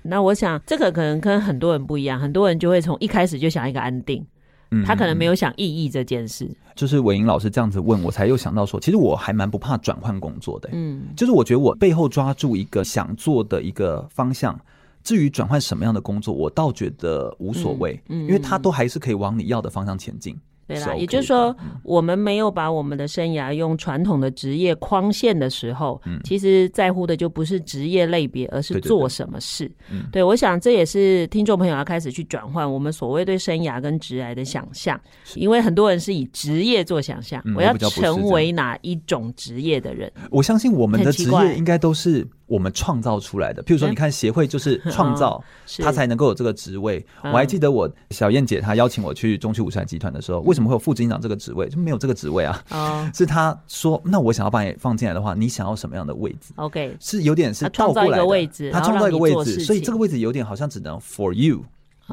[0.04, 4.26] 那我想这个可能跟很多人不一样，很多人就会从一开始就想一个安定，
[4.72, 6.50] 嗯，他可能没有想意义这件事。
[6.76, 14.60] 就是伟英老师这样子问我，才又想到说，其实我还蛮不怕转换工作的，嗯，就是我觉得我背后抓住一个想做的一个方向。
[15.04, 20.40] 至于转换什么样的工作，我倒觉得无所谓，嗯，嗯，因为他都还是可以往你要的方向前进。
[20.68, 29.66] 对啦，也就是说，我们没有把我们的生涯用传统的职业框限的时候，嗯，其实在乎的就不是职业类别，而是做什么事。
[29.66, 35.00] 对，对，对，对，我想这也是听众朋友要开始去转换我们所谓对生涯跟职涯的想象，
[35.36, 40.12] 因为很多人是以职业做想象，我要成为哪一种职业的人。
[40.30, 42.26] 我相信我们的职业应该都是。
[42.52, 45.42] 我们创造出来的，譬如说，你看协会就是创造，
[45.82, 47.04] 他才能够有这个职位。
[47.24, 51.70] 我还记得我小燕姐她邀请我去中区五山集团的时候，为什么会有副执行长这个职位？
[51.70, 52.62] 就没有这个职位啊。
[53.16, 56.52] 是他说，那我想要把你放进来的话，你想要什么样的位置？
[56.60, 61.64] OK，是有点是倒过来的位置，他创造一个位置，所以这个位置有点好像只能 for you，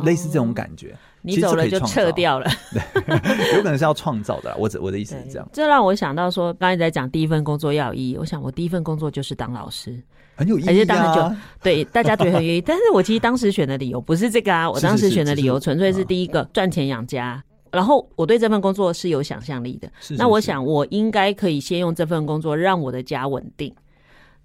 [0.04, 0.96] 类似这种感觉。
[1.20, 4.54] 你走了就撤掉了，对，有可能是要创造的。
[4.56, 5.48] 我我的意思是这样。
[5.52, 8.16] 这让我想到说，刚才在讲第一份工作要有意义。
[8.16, 10.00] 我想我第一份工作就是当老师。
[10.38, 19.90] 很有意义，而且当时就对大家觉得很有意义， 但是我其实当时选的理由不是这个啊，我当时选的理由纯粹是第一个赚钱养家，然后我对这份工作是有想象力的。
[20.16, 23.74] 那我想我应该可以先用这份工作让我的家稳定。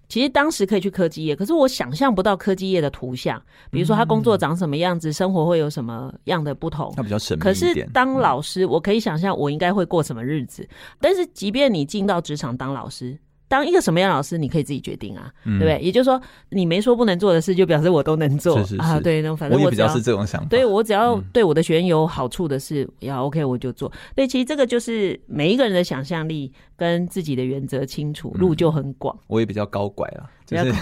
[0.09, 6.93] 其实当时可以去科技业，可是我想象不到科技业的图像，比如说他工作长什么样子，生活会有什么样的不同。
[6.97, 7.53] 那比较神秘一点。
[7.53, 10.67] 可是当老师，我可以想象我应该会过什么日子。
[10.99, 13.17] 但是即便你进到职场当老师。
[13.53, 15.79] 当一个什么样的老师，你可以自己决定啊，嗯、对不对？
[15.85, 18.99] 也就是说，你没说不能做的事，就表示我都能做啊。
[18.99, 20.47] 对，那反正我，我也比较是这种想法。
[20.49, 23.91] 对，我只要对我的学员有好处的事，嗯、要 OK 我就做。
[24.15, 29.17] 对，其实这个就是每一个人的想象力跟自己的原则清楚，路就很广。
[29.27, 30.29] 我也比较高拐了。
[30.45, 30.73] 就是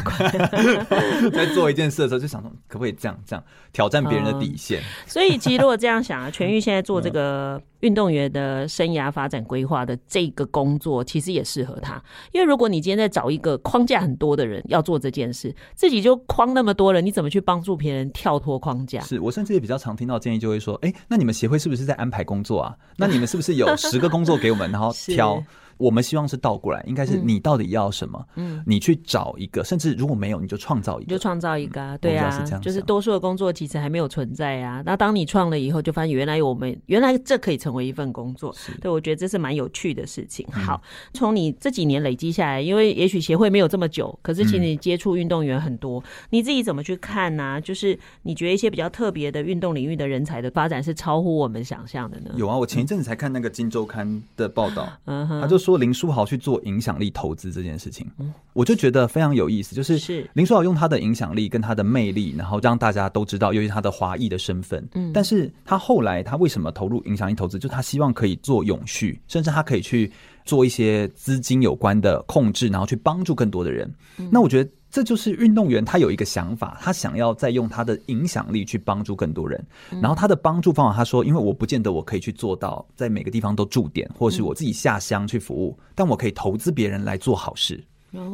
[1.29, 4.81] 在做一件事的时候，就想说可不可以这样这样挑战别人的底线。
[5.05, 12.03] 所以其实如果这样想啊， 全玉现在做这个运动员的生涯发展规划的这个工作，其实也适合他。
[12.31, 18.99] 因为如果你今天在找一个框架很多的人要做这件事，自己就框那么多人，你怎么去帮助别人跳脱框架？
[19.01, 22.75] 是我甚至也比较常听到建议，就会说：哎，那你们协会是不是在安排工作啊？
[22.97, 25.41] 那你们是不是有十个工作给我们，然后 挑？
[25.81, 28.23] 我们希望是倒过来，应该是你到底要什么？
[28.35, 32.29] 嗯，你去找一个，甚至如果没有，你就创造一个，就创造一个啊，对啊，
[32.61, 34.83] 就是多数的工作其实还没有存在啊。
[34.85, 40.45] 那当你创了以后，就发现原来我们原来这可以成为一份工作，对，我觉得这是蛮有趣的事情。
[40.51, 40.81] 好，
[41.13, 47.59] 从你这几年累积下来，因为也许协会没有这么久，可是其实你接触运动员很多，你自己怎么去看呢？
[47.61, 52.31] 就是你觉得一些比较特别的运动领域的人才的发展是超乎我们想象的呢？
[52.35, 56.51] 有啊，我前一阵子才看那个《金周刊》的报道，嗯哼，他就说林书豪去做。
[56.51, 58.05] 做影响力投资这件事情，
[58.51, 59.73] 我就觉得非常有意思。
[59.73, 67.57] 就是林书豪用他的影响力跟他的魅力，然后让大家都知道，由于他的华裔的身份，嗯，但是他后来他为什么投入影响力投资？
[67.57, 70.11] 就他希望可以做永续，甚至他可以去
[70.43, 73.89] 做一些资金有关的控制，然后去帮助更多的人。
[74.29, 74.69] 那我觉得。
[74.91, 79.65] 这就是运动员，他有一个想法，他想要再用他的影响力去帮助更多人。
[80.01, 87.81] 然后他的帮助方法，他说：“因为我不见得我可以去做到在每个地方都驻点，或是我自己下乡去服务，但我可以投资别人来做好事，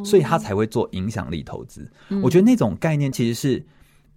[0.03, 1.89] 所以他才会做影响力投资。
[2.23, 3.63] 我觉得那种概念其实是。”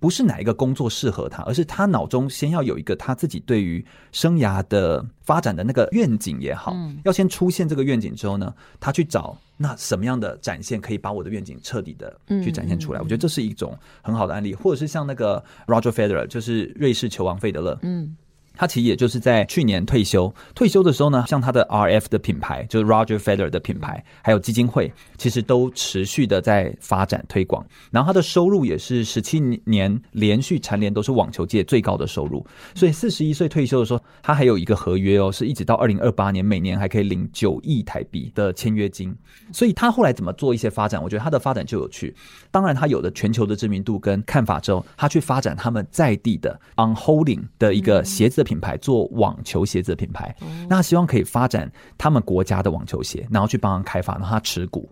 [0.00, 12.98] 不是哪一个工作适合他，而是他脑中先要有一个他自己对于生涯的发展的那个愿景也好，嗯，要先出现这个愿景之后呢，他去找那什么样的展现可以把我的愿景彻底的去展现出来。
[12.98, 18.16] 嗯，我觉得这是一种很好的案例，或者是像那个 Roger Federer，就是瑞士球王费德勒，嗯。
[18.60, 27.64] 他其实也就是在去年退休，退休的时候呢，像他的 RF 的品牌，就是 Roger Federer 的品牌，还有基金会，其实都持续的在发展推广。
[27.90, 32.46] 然后他的收入也是十七年连续蝉联都是网球界最高的收入。
[32.74, 39.16] 所以四十一岁退休的时候，他还有一个合约哦，是一直到二零二八年，每年还可以领九亿台币的签约金。
[39.52, 41.02] 所以他后来怎么做一些发展？
[41.02, 42.14] 我觉得他的发展就有趣。
[42.50, 50.34] 当然，他有了全球的知名度跟看法之后，他去发展他们在地的 On Holding 的一个鞋子的品牌，做网球鞋子的品牌，
[50.68, 54.90] 那他希望可以发展他们国家的网球鞋，然后去帮他开发，然后他持股。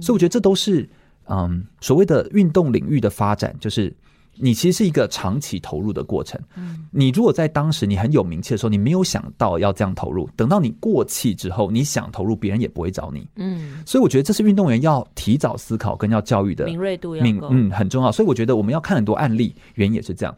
[0.00, 0.88] 所以我觉得这都是
[1.26, 3.92] 嗯所谓的运动领域的发展，就是
[4.36, 6.40] 你其实是一个长期投入的过程。
[6.90, 13.26] 你如果在当时你很有名气的时候，你没有想到要这样投入，等到你过气之后，你想投入，别人也不会找你。
[13.36, 18.12] 嗯，所以我觉得这是运动员要提早思考跟要教育的敏锐度要够，嗯，很重要。
[18.12, 20.34] 所以我觉得我们要看很多案例，原因也是这样。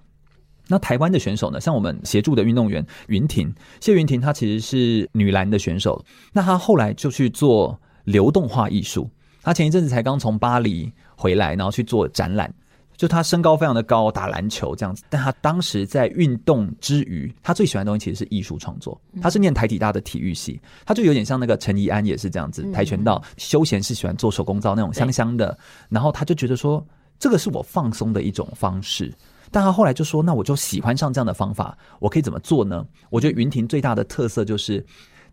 [0.66, 1.60] 那台湾的选手呢？
[1.60, 6.02] 像我们协助的运动员云婷，谢云婷，她其实是女篮的选手。
[6.32, 9.10] 那她后来就去做流动化艺术。
[9.42, 12.52] 她前一阵子才刚从巴黎回来，然后去做展览。
[12.96, 15.02] 就她身高非常的高，打篮球这样子。
[15.10, 18.98] 但她当时在运动之余，她最喜欢的东西其实是艺术创作。
[19.20, 25.58] 她是念台体大的体育系，她就有点像那个陈怡安也是这样子，跆拳道休闲是喜欢做手工皂那种香香的。
[25.90, 26.86] 然后她就觉得说，
[27.18, 29.12] 这个是我放松的一种方式。
[29.54, 32.84] 但他后来就说，那我就喜欢上这样的方法，我可以怎么做呢？
[33.08, 34.84] 我觉得云庭最大的特色就是。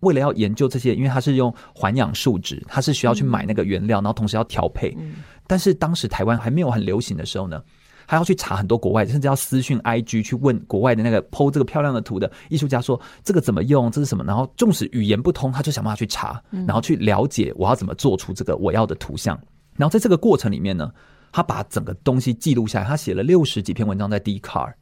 [0.01, 4.97] 为了要研究这些，因为它是用环氧树脂，它是需要去买那个原料，然后同时要调配。
[5.45, 7.61] 但是当时台湾还没有很流行的时候呢，
[8.07, 14.23] 还要去查很多国外，甚至要私讯 IG 去问国外的那个 PO 这个漂亮的图的艺术家说这个怎么用，这是什么？
[14.23, 19.39] 然后纵使语言不通，他就想办法去查，然后去了解我要怎么做出这个我要的图像。
[19.77, 20.91] 然后在这个过程里面呢，
[21.31, 24.73] 他把整个东西记录下来，他写了六十几篇文章在 Dcard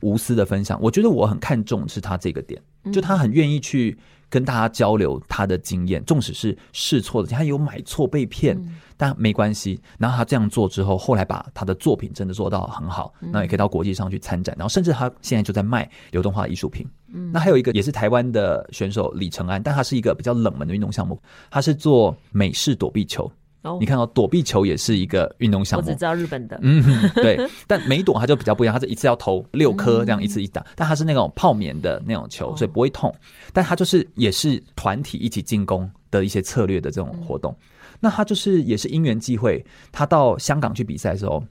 [0.00, 0.78] 无私的分享。
[0.80, 2.60] 我觉得我很看重是他这个点，
[2.92, 3.98] 就他很愿意去。
[4.30, 8.54] 跟大家交流他的经验，纵使是试错的，他有买错被骗，
[8.94, 9.80] 但没关系。
[9.96, 14.54] 然后他这样做之后，后来把他的作品真的做到很好，那也可以到国际上去参展。
[14.58, 16.86] 然后甚至他现在就在卖流动化艺术品。
[17.32, 21.18] 那还有一个也是台湾的选手李承安，但他是一个比较冷门的运动项目，
[21.50, 23.32] 他是做美式躲避球。
[23.80, 26.58] 你看到躲避球也是一个运动项目，我只知道日本的。
[26.62, 26.82] 嗯，
[27.16, 33.14] 对， 但每躲它就比较不一样，它是一次要投六颗这样一次一打，但它是那种泡棉的那种球，所以不会痛。
[33.52, 37.54] 但它就是也是团体一起进攻的一些策略的这种活动。
[38.00, 41.42] 那他就是也是因缘际会，他到香港去比赛的时候，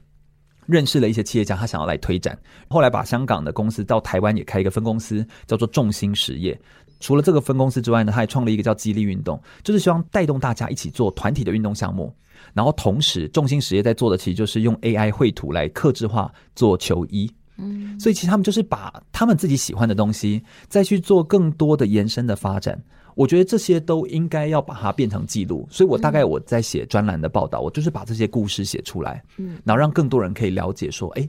[0.68, 2.38] 认识了一些企业家，他想要来推展，
[2.68, 6.56] 后来把香港的公司到台湾也开一个分公司，叫做众心实业。
[7.00, 12.14] 除了这个分公司之外呢，他还创立一个叫激励运动，就是希望带动大家一起做团体的运动项目。
[12.52, 17.32] 然后同时，众心实业在做的其实就是用 AI 绘图来克制化做球衣。
[17.56, 22.80] 嗯，所以其实他们就是把他们自己喜欢的东西，再去做更多的延伸的发展。
[23.18, 25.66] 我觉得这些都应该要把它变成记录。
[25.70, 31.28] 所以我大概我在写专栏的报道，我就是把这些故事写出来，嗯，然后让更多人可以了解说，哎。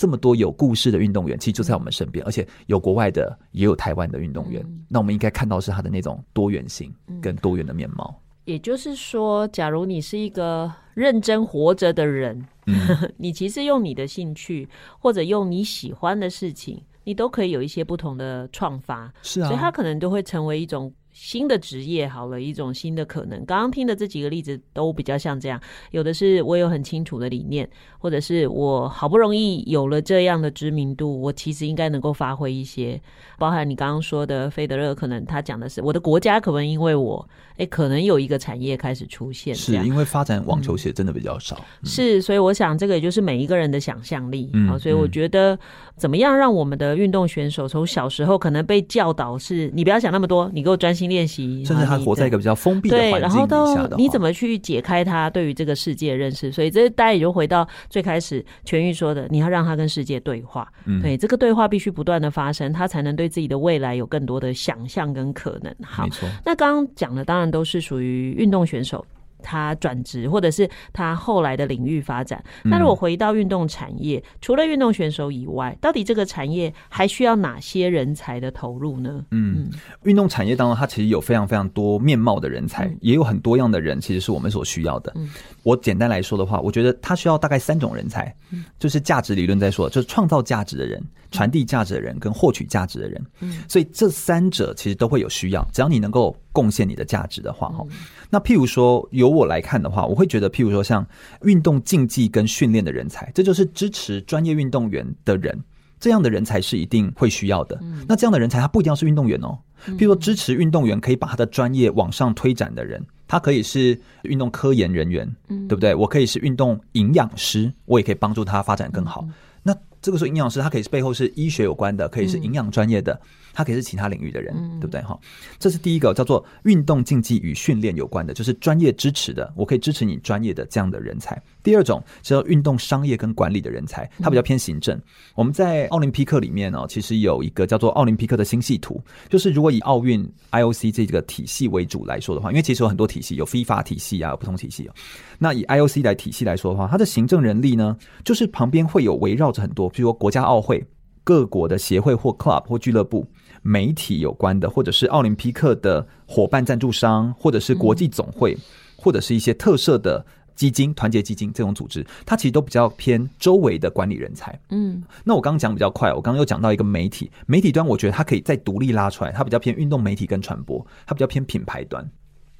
[0.00, 4.64] 这么多有故事的运动员，其实就在我们身边，而且有国外的，也有台湾的运动员。
[4.88, 8.16] 那我们应该看到是他的那种多元性跟多元的面貌。
[8.44, 12.76] 也就是说，假如你是一个认真活着的人，嗯、
[13.18, 14.68] 你其实用你的兴趣
[15.00, 19.12] 或者用你喜欢的事情，你都可以有一些不同的创发。
[19.22, 20.92] 是啊，所以他可能都会成为一种。
[21.20, 23.44] 新的职业好了，一种新的可能。
[23.44, 25.60] 刚刚听的这几个例子都比较像这样，
[25.90, 33.00] 有的是我有很清楚的理念，或者是我好不容易有了这样的知名度，我其实应该能够发挥一些。
[33.36, 41.60] 包含你刚刚说的费德勒，可能他讲的是我的国家可能因为我，哎，可能有一个产业开始出现，是因为发展网球鞋真的比较少。
[41.82, 44.50] 是，所以我想这个也就是每一个人的想象力。
[44.54, 45.58] 嗯，好，所以我觉得
[45.96, 51.07] 怎么样让我们的运动选手从小时候可能被教导是，你不要想那么多，你给我专心。
[51.08, 56.50] 练习，甚至他活在一个比较封闭的环境底下的话，对，然后到你怎么去解开他对于这个世界的认识？
[56.52, 60.70] 所以这大家也就回到最开始全玉说的，你要让他跟世界对话。
[60.84, 65.74] 嗯，对，这个对话必须不断的发生，他才能对自己的未来有更多的想象跟可能。
[65.82, 66.06] 好，
[66.44, 69.04] 那刚刚讲的当然都是属于运动选手。
[69.42, 72.42] 他转职，或者是他后来的领域发展。
[72.64, 79.24] 那如果回到运动产业，嗯、除了运动选手以外，到底这个产业还需要哪些人才的投入呢？
[79.30, 79.70] 嗯，
[80.04, 85.12] 运动产业当中，它其实有非常非常多面貌的人才，嗯、也有很多样的人，其实是我们所需要的。
[85.16, 85.28] 嗯、
[85.62, 93.24] 我简单来说的话，我觉得它需要大概三种人才，嗯、就是价值理论在说，就是创造价值的人、传递价值的人跟获取价值的人。
[93.40, 97.96] 嗯，所以这三者其实都会有需要，只要你能够贡献你的价值的话，哈、嗯。
[98.30, 101.06] 那譬如说，由我来看的话，我会觉得，譬如说像
[101.42, 105.58] 运动竞技跟训练的人才，这就是支持专业运动员的人，
[105.98, 107.80] 这样的人才是一定会需要的。
[108.06, 109.58] 那这样的人才，他不一定要是运动员哦。
[109.96, 115.94] 譬如说，支持运动员可以把他的专业往上推展的人，他可以是运动科研人员，对不对？
[115.94, 119.26] 我可以是运动营养师，我也可以帮助他发展更好。
[119.62, 119.74] 那
[120.08, 123.20] 这个时候，营养师他可以是背后是医学有关的，可以是营养专业的。
[123.52, 125.02] 他可以是其他领域的人，对不对？
[125.02, 125.18] 哈，
[125.58, 131.42] 这是第一个叫做运动竞技与训练有关的，就是专业支持的，我可以支持你专业的这样的人才。
[131.60, 134.98] 第二种叫运动商业跟管理的人才，他比较偏行政。
[135.34, 144.88] 我们在奥林匹克里面呢，其实有一个叫做奥林匹克的星系图，就是如果以奥运 IOC 这个体系为主来说的话，因为其实有很多体系，有 FIFA 体系啊，有不同体系。
[145.36, 150.86] 那以 IOC 来体系来说的话，它的行政人力呢，就是旁边会有围绕着很多，比如说国家奥会、
[151.24, 153.26] 各国的协会或 club 或俱乐部。
[153.60, 158.60] 媒体有关的，或者是奥林匹克的伙伴赞助商，或者是国际总会，嗯、
[158.96, 160.24] 或者是一些特设的
[160.54, 164.58] 基金、团结基金这种组织，它其实都比较偏周围的管理人才。
[164.70, 172.08] 嗯，那我刚刚讲比较快，我刚刚又讲到一个媒体，媒体端我觉得它可以再独立拉出来，它比较偏运动媒体跟传播，它比较偏品牌端。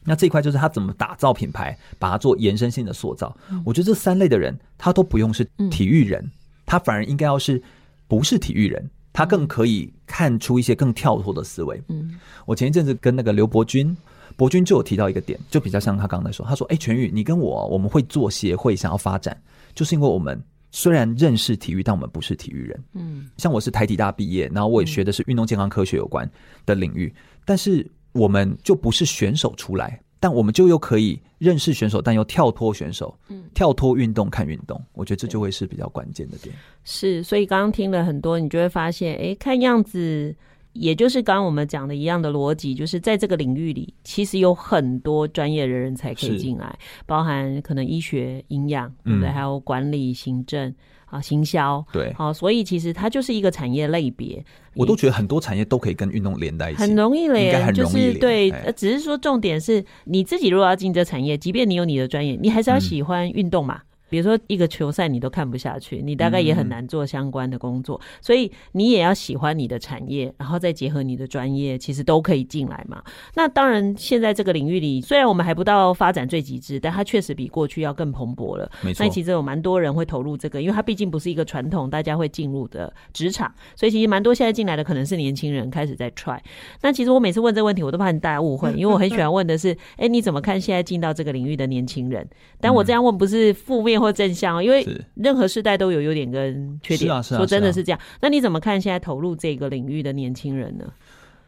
[0.04, 3.34] 那这一块就是他怎么打造品牌，把它做延伸性的塑造。
[3.50, 6.28] 嗯、我觉得这三类的人，他都不用是体育人，
[6.68, 7.60] 他反而应该要是
[8.06, 11.82] 不是体育人，他更可以看出一些更跳脱的思维。
[11.88, 13.96] 嗯，我前一阵子跟那个刘伯钧，
[14.36, 19.36] 伯钧就有提到一个点，就比较像他刚才说，他说：“哎，全宇，你跟我我们会做协会，想要发展，
[19.74, 20.40] 就是因为我们。”
[20.70, 22.84] 虽然认识体育，但我们不是体育人。
[22.92, 26.30] 嗯，像我是台体大毕业，然后我也学的是运动健康科学有关
[26.66, 27.10] 的领域，
[27.46, 36.54] 但是我们就不是选手出来，但我们就又可以认识选手，但又跳脱选手，嗯，跳脱运动看运动，我觉得这就会是比较关键的点。
[36.84, 40.34] 是，所以刚刚听了很多，你就会发现，哎，看样子。
[40.74, 50.72] 也就是刚刚我们讲的一样的逻辑，就是在这个领域里，其实有很多专业的人才可以进来，包含可能医学、营养，对，还有管理、行政
[51.10, 54.44] 啊、行销，对，好，所以其实它就是一个产业类别。
[54.74, 63.80] 我都觉得很多产业都可以跟运动连在一起，很容易连，就是对，只是说重点是你自己如果要进这产业，即便你有你的专业，你还是要喜欢运动嘛。
[64.08, 73.02] 比如说一个球赛你都看不下去，你大概也很难做相关的工作，嗯、所以你也要喜欢你的产业，然后再结合你的专业，其实都可以进来嘛。
[73.34, 78.70] 那当然，现在这个领域里，虽然我们还不到发展最极致，但它确实比过去要更蓬勃了。
[78.80, 86.38] 没错，那其实有蛮多人会投入这个，因为它毕竟不是一个传统大家会进入的职场，所以其实蛮多现在进来的可能是年轻人开始在 try。
[86.80, 92.26] 那其实我每次问这个问题，我都怕大家误会， 因为我很喜欢问的是：哎、欸，你怎么看现在进到这个领域的年轻人？
[92.58, 93.97] 但我这样问不是负面。
[94.00, 97.08] 或正向，因为任何时代都有优点跟缺点。
[97.08, 98.00] 是啊，是啊说真的是这样。
[98.20, 100.84] 那你怎么看现在投入这个领域的年轻人呢？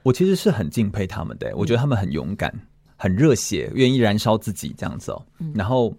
[0.03, 2.53] 我其实是很敬佩他们的，我觉得他们很勇敢、
[2.97, 5.23] 很热血，愿意燃烧自己这样子哦。
[5.55, 5.95] 然后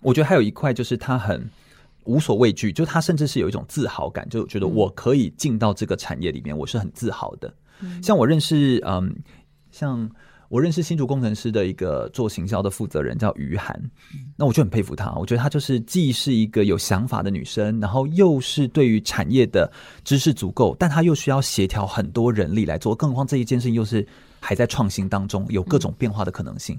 [0.00, 1.48] 我觉得还有一块就是他很
[2.04, 7.52] 无所畏惧，就他甚至是有一种自豪感，就觉得我可以进到这个产业里面，我是很自豪的。
[8.02, 9.14] 像我认识，嗯，
[9.70, 10.10] 像。
[10.52, 13.82] 我认识新竹工程师的一个做行销的负责人叫于涵，
[14.36, 15.10] 那我就很佩服她。
[15.14, 19.72] 我觉得她就是既是一个有想法的女生，然后又是对于产业的
[20.04, 24.06] 知识足够，但她又需要协调很多人力来做，更何况这一件事情又是
[24.40, 26.78] 还在创新当中，有各种变化的可能性。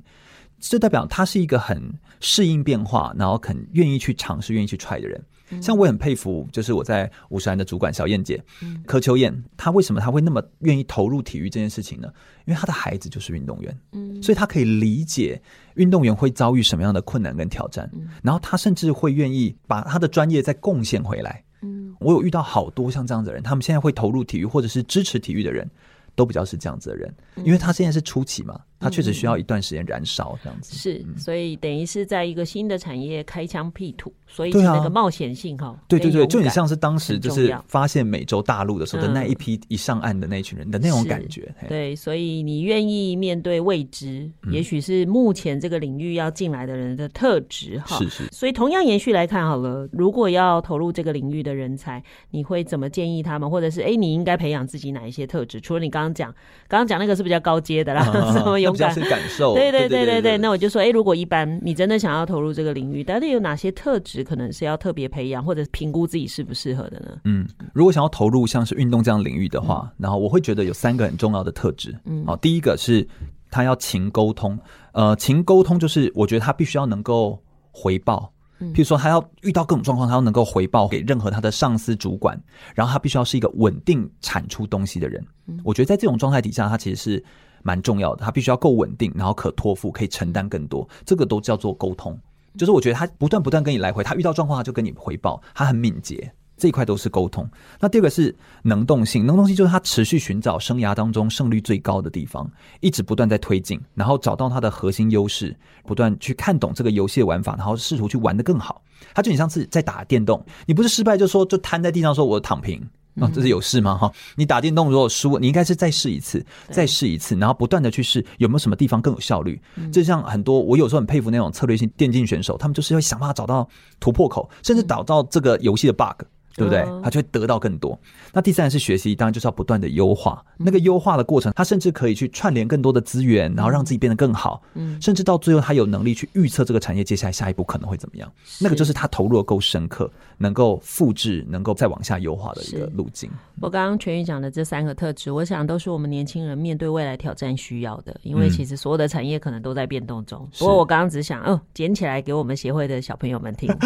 [0.70, 5.22] 这代表他是一个很适应变化，然后很愿意去尝试、愿意去 try 的人。
[5.62, 8.42] 像我也很佩服，就是我在五十岚的主管小燕姐，
[8.88, 12.08] 柯秋燕，她为什么她会那么愿意投入体育这件事情呢？
[12.46, 15.40] 因为她的孩子就是运动员，嗯，所以她可以理解
[15.76, 17.88] 运动员会遭遇什么样的困难跟挑战，
[18.24, 21.44] 然后她甚至会愿意把她的专业再贡献回来。
[21.62, 25.70] 嗯，我有遇到好多像这样子的人，他们现在会投入体育或者是支持体育的人，
[26.16, 28.60] 都比较是这样子的人，因为他现在是初期嘛。
[28.84, 41.50] 它确实需要一段时间燃烧，这样子是，所以等于是在一个新的产业开疆辟土，所以那个冒险性哈，对对对，就很像是当时就是发现美洲大陆的时候的那一批一上岸的那群人的那种感觉。
[41.70, 47.98] 对，所以你愿意面对未知，也许是目前这个领域要进来的人的特质哈。
[47.98, 48.28] 是是。
[48.34, 55.62] 所以同样延续来看好了，如果要投入这个领域的人才，你会怎么建议他们，或者是哎，你应该培养自己哪一些特质？
[55.62, 56.30] 除了你刚刚讲，
[56.68, 58.04] 刚刚讲那个是比较高阶的啦，
[58.34, 58.73] 什么有。
[58.74, 60.38] 比较是感受，对对对对对。
[60.38, 67.18] 那我就说，哎，如果一般你真的想要投入这个领域，到底有哪些特质可能是要特别培养，或者评估自己适不适合的呢？
[67.24, 71.96] 嗯，如果想要投入像是运动这样领域的话，然后我会觉得有三个很重要的特质。
[72.06, 73.08] 嗯，好，第一个是
[73.50, 74.60] 他要勤沟通，
[74.92, 82.42] 呃，勤沟通就是我觉得他必须要能够回报，譬如说他要遇到各种状况，他要能够回报给任何他的上司主管，
[82.74, 85.24] 然后他必须要是一个稳定产出东西的人。
[85.64, 87.24] 我觉得在这种状态底下，他其实是。
[87.64, 92.16] 蛮重要的，他必须要够稳定，然后可托付，可以承担更多，这个都叫做沟通。
[92.56, 97.50] 就是我觉得他不断不断跟你来回，他遇到状况他就跟你回报，他很敏捷，这一块都是沟通。
[97.80, 102.48] 那第二个是能动性，能动性就是他持续寻找生涯当中胜率最高的地方，
[102.80, 108.84] 一直不断在推进，然后找到他的核心优势，不断去看懂这个游戏的玩法，然后试图去玩得更好。
[109.16, 112.80] 他就很像是在打电动，你不是失败就说就瘫在地上说我躺平。
[113.16, 113.98] 啊、哦，这是有事吗？
[113.98, 119.62] 哈，你打电动如果输，你应该是再试一次，再试一次，然后不断的去试有没有什么地方更有效率。
[119.92, 123.68] 就像很多我有时候很佩服那种策略性电竞选手，他们就是会想办法找到
[124.00, 126.26] 突破口，甚至找到这个游戏的 bug。
[126.56, 126.86] 对不对？
[127.02, 128.00] 他就会得到更多。
[128.32, 130.46] 那第三是学习，当然就是要不断的优化。
[130.56, 134.62] 那个优化的过程，他甚至可以去串联更多的资源，然后让自己变得更好。
[134.76, 138.32] 嗯，甚至到最后，他有能力去预测这个产业接下来下一步可能会怎么样。
[138.60, 140.08] 那个就是他投入的够深刻，
[140.44, 143.32] 能够复制，能够再往下优化的一个路径。
[143.62, 148.14] 我刚刚全宇讲的这三个特质，我想都是我们年轻人面对未来挑战需要的。
[148.24, 150.46] 因为其实所有的产业可能都在变动中。
[150.60, 153.74] 不过我刚刚只想，哦，捡起来给我们协会的小朋友们听。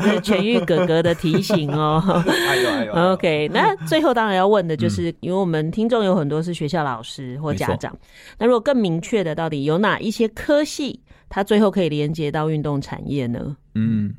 [0.00, 1.70] 这是全宇哥哥的提醒。
[1.72, 3.48] 哦，哎呦哎呦，OK。
[3.54, 7.96] 那最后当然要问的就是，因为我们听众有很多是学校老师或家长，
[8.36, 13.56] 那如果更明确的，到底有哪一些科系，它最后可以连接到运动产业呢？
[13.74, 14.14] 嗯，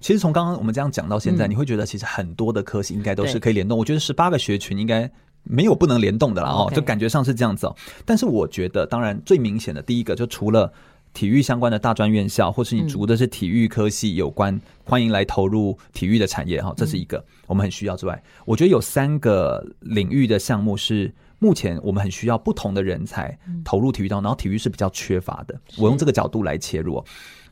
[0.00, 3.78] 其实从刚刚我们这样讲到现在，嗯、你会觉得其实很多的科系应该都是可以联动。
[3.78, 5.10] 我觉得十八个学群应该
[5.42, 7.74] 没有不能联动的了哦.就感觉上是这样子哦。
[8.04, 10.70] 但是我觉得，当然最明显的第一个，就除了
[11.14, 25.58] 体育相关的大专院校，或是你读的是体育科系有关，嗯、欢迎来投入体育的产业哈，这是一个我们很需要之外，我觉得有三个领域的项目是目前我们很需要不同的人才投入体育当中，然后体育是比较缺乏的。
[25.78, 27.02] 我用这个角度来切入，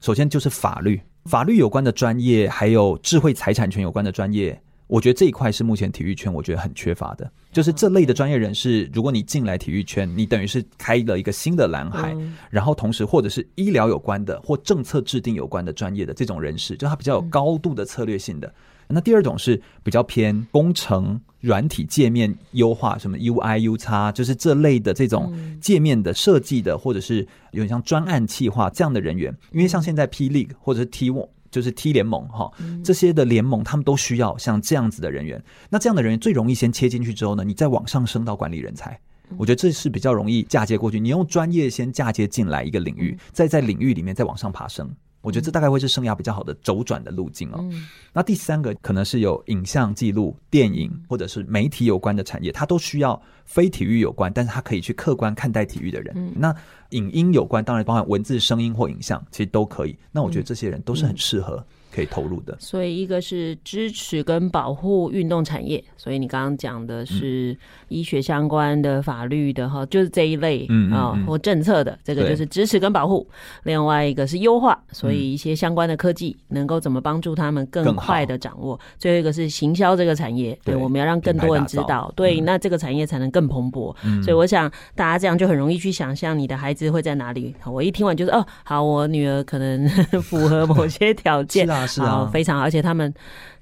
[0.01, 1.01] 首先就是法律。
[1.25, 7.31] 法律有关的专业，还有智慧财产权有关的专业，我觉得这一块是目前体育圈我觉得很缺乏的。
[7.51, 12.14] 就是这类的专业人士，如果你进来体育圈，你等于是开了一个新的蓝海。
[12.51, 18.53] 然后同时，或者是医疗有关的或政策制定有关的专业的这种人士，就他比较有高度的策略性的。
[18.89, 29.37] 那第二种是比较偏工程、软体界面优化，什么 UI、U 叉就是这类的这种界面的设计的，或者是有点像专案企划这样的人员。
[29.53, 32.51] 因为像现在 P League 或者是 T One，就是 T 联盟哈，
[32.85, 35.43] 这些的联盟他们都需要像这样子的人员。
[35.70, 38.99] 那这样的人员最容易先切进去之后呢，你再往上升到管理人才。
[39.39, 41.01] 我觉得这是比较容易嫁接过去。
[41.01, 44.89] 你用专业先嫁接进来一个领域，再在领域里面再往上爬升。
[45.25, 47.57] 我觉得这大概会是生涯比较好的周转的路径哦。
[47.62, 56.14] 嗯、那第三个可能是有影像记录、电影或者是媒体有关的产业，它都需要非体育有关，但是它可以去客观看待体育的人。
[56.14, 56.55] 嗯、那
[56.91, 59.97] 影音有关，当然包含文字、声音或影像，其实都可以。
[60.12, 61.64] 那我觉得这些人都是很适合。
[61.95, 73.24] 可以投入的，所以一个是支持跟保护运动产业，所以你刚刚讲的是医学相关的、法律的哈，就是这一类啊或政策的，这个就是支持跟保护。
[73.62, 78.78] 另外一个是优化，所以一些相关的科技能够怎么帮助他们更快的掌握。
[78.99, 83.95] 最后一个是行销这个产业，对，我们要让更多人知道，对，那这个产业才能更蓬勃。
[84.22, 87.55] 所以我想大家这样就很容易去想象你的孩子会在哪里。
[87.64, 89.88] 我一听完就是哦，好，我女儿可能
[90.20, 91.68] 符合某些条件。
[91.87, 93.12] 是啊，非常，而且他们。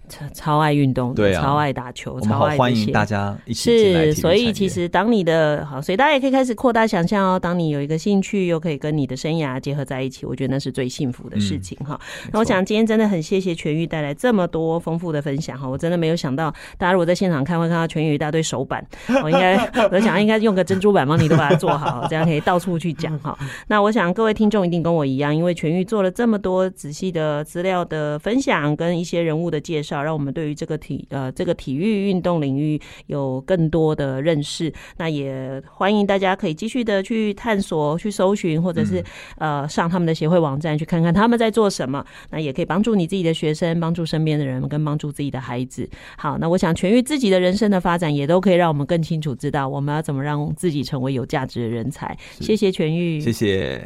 [0.08, 2.56] 超超爱运动，对啊，超爱打球，超爱
[2.92, 7.38] 大家一起是，所以其实当你的好，所以大家也可以开始扩大想象哦。
[7.38, 11.98] 当你有一个兴趣，又可以跟你的生涯结合在一起，我觉得那是最幸福的事情哈。
[12.24, 18.84] 嗯、那我想今天真的很谢谢全玉带来这么多丰富的分享哈，我真的没有想到，大家如果在现场看会看到全玉一大堆手板，
[19.22, 19.56] 我应该
[19.90, 23.36] 我想应该用个珍珠板帮你都把它做好， 这样可以到处去讲 哈。
[23.68, 39.02] 那我想各位听众一定跟我一样，因为全玉做了这么多仔细的资料的分享跟一些人物的介绍，让我们对于这个体呃这个体育运动领域有更多的认识，那也欢迎大家可以继续的去探索、去搜寻，或者是
[39.38, 42.04] 呃上他们的协会网站去看看他们在做什么。
[42.30, 45.88] 那也可以帮助你自己的学生，帮助身边的人，跟帮助自己的孩子。
[46.16, 52.16] 好，那我想痊愈自己的人生的发展，也都可以让我们更清楚知道我们要怎么让自己成为有价值的人才。
[52.38, 53.82] 谢谢痊愈，谢谢。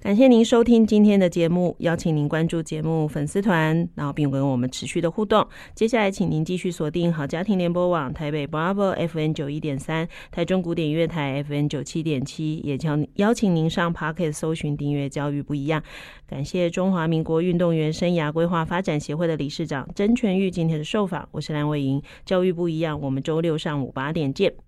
[0.00, 5.44] 感谢您收听今天的节目，邀请您关注节目粉丝团，然后并跟我们持续的互动。
[5.74, 15.82] 接下来，请您继续锁定好家庭联播网台北 Bravo F N 九一点三、台中古典乐台 F N 九七点七，也邀邀请您上 Podcast 搜寻订阅教育不一样。
[16.28, 24.67] 感谢中华民国运动员生涯规划发展协会的理事长曾全玉今天的受访，我是蓝伟莹，教育不一样，我们周六上午八点见。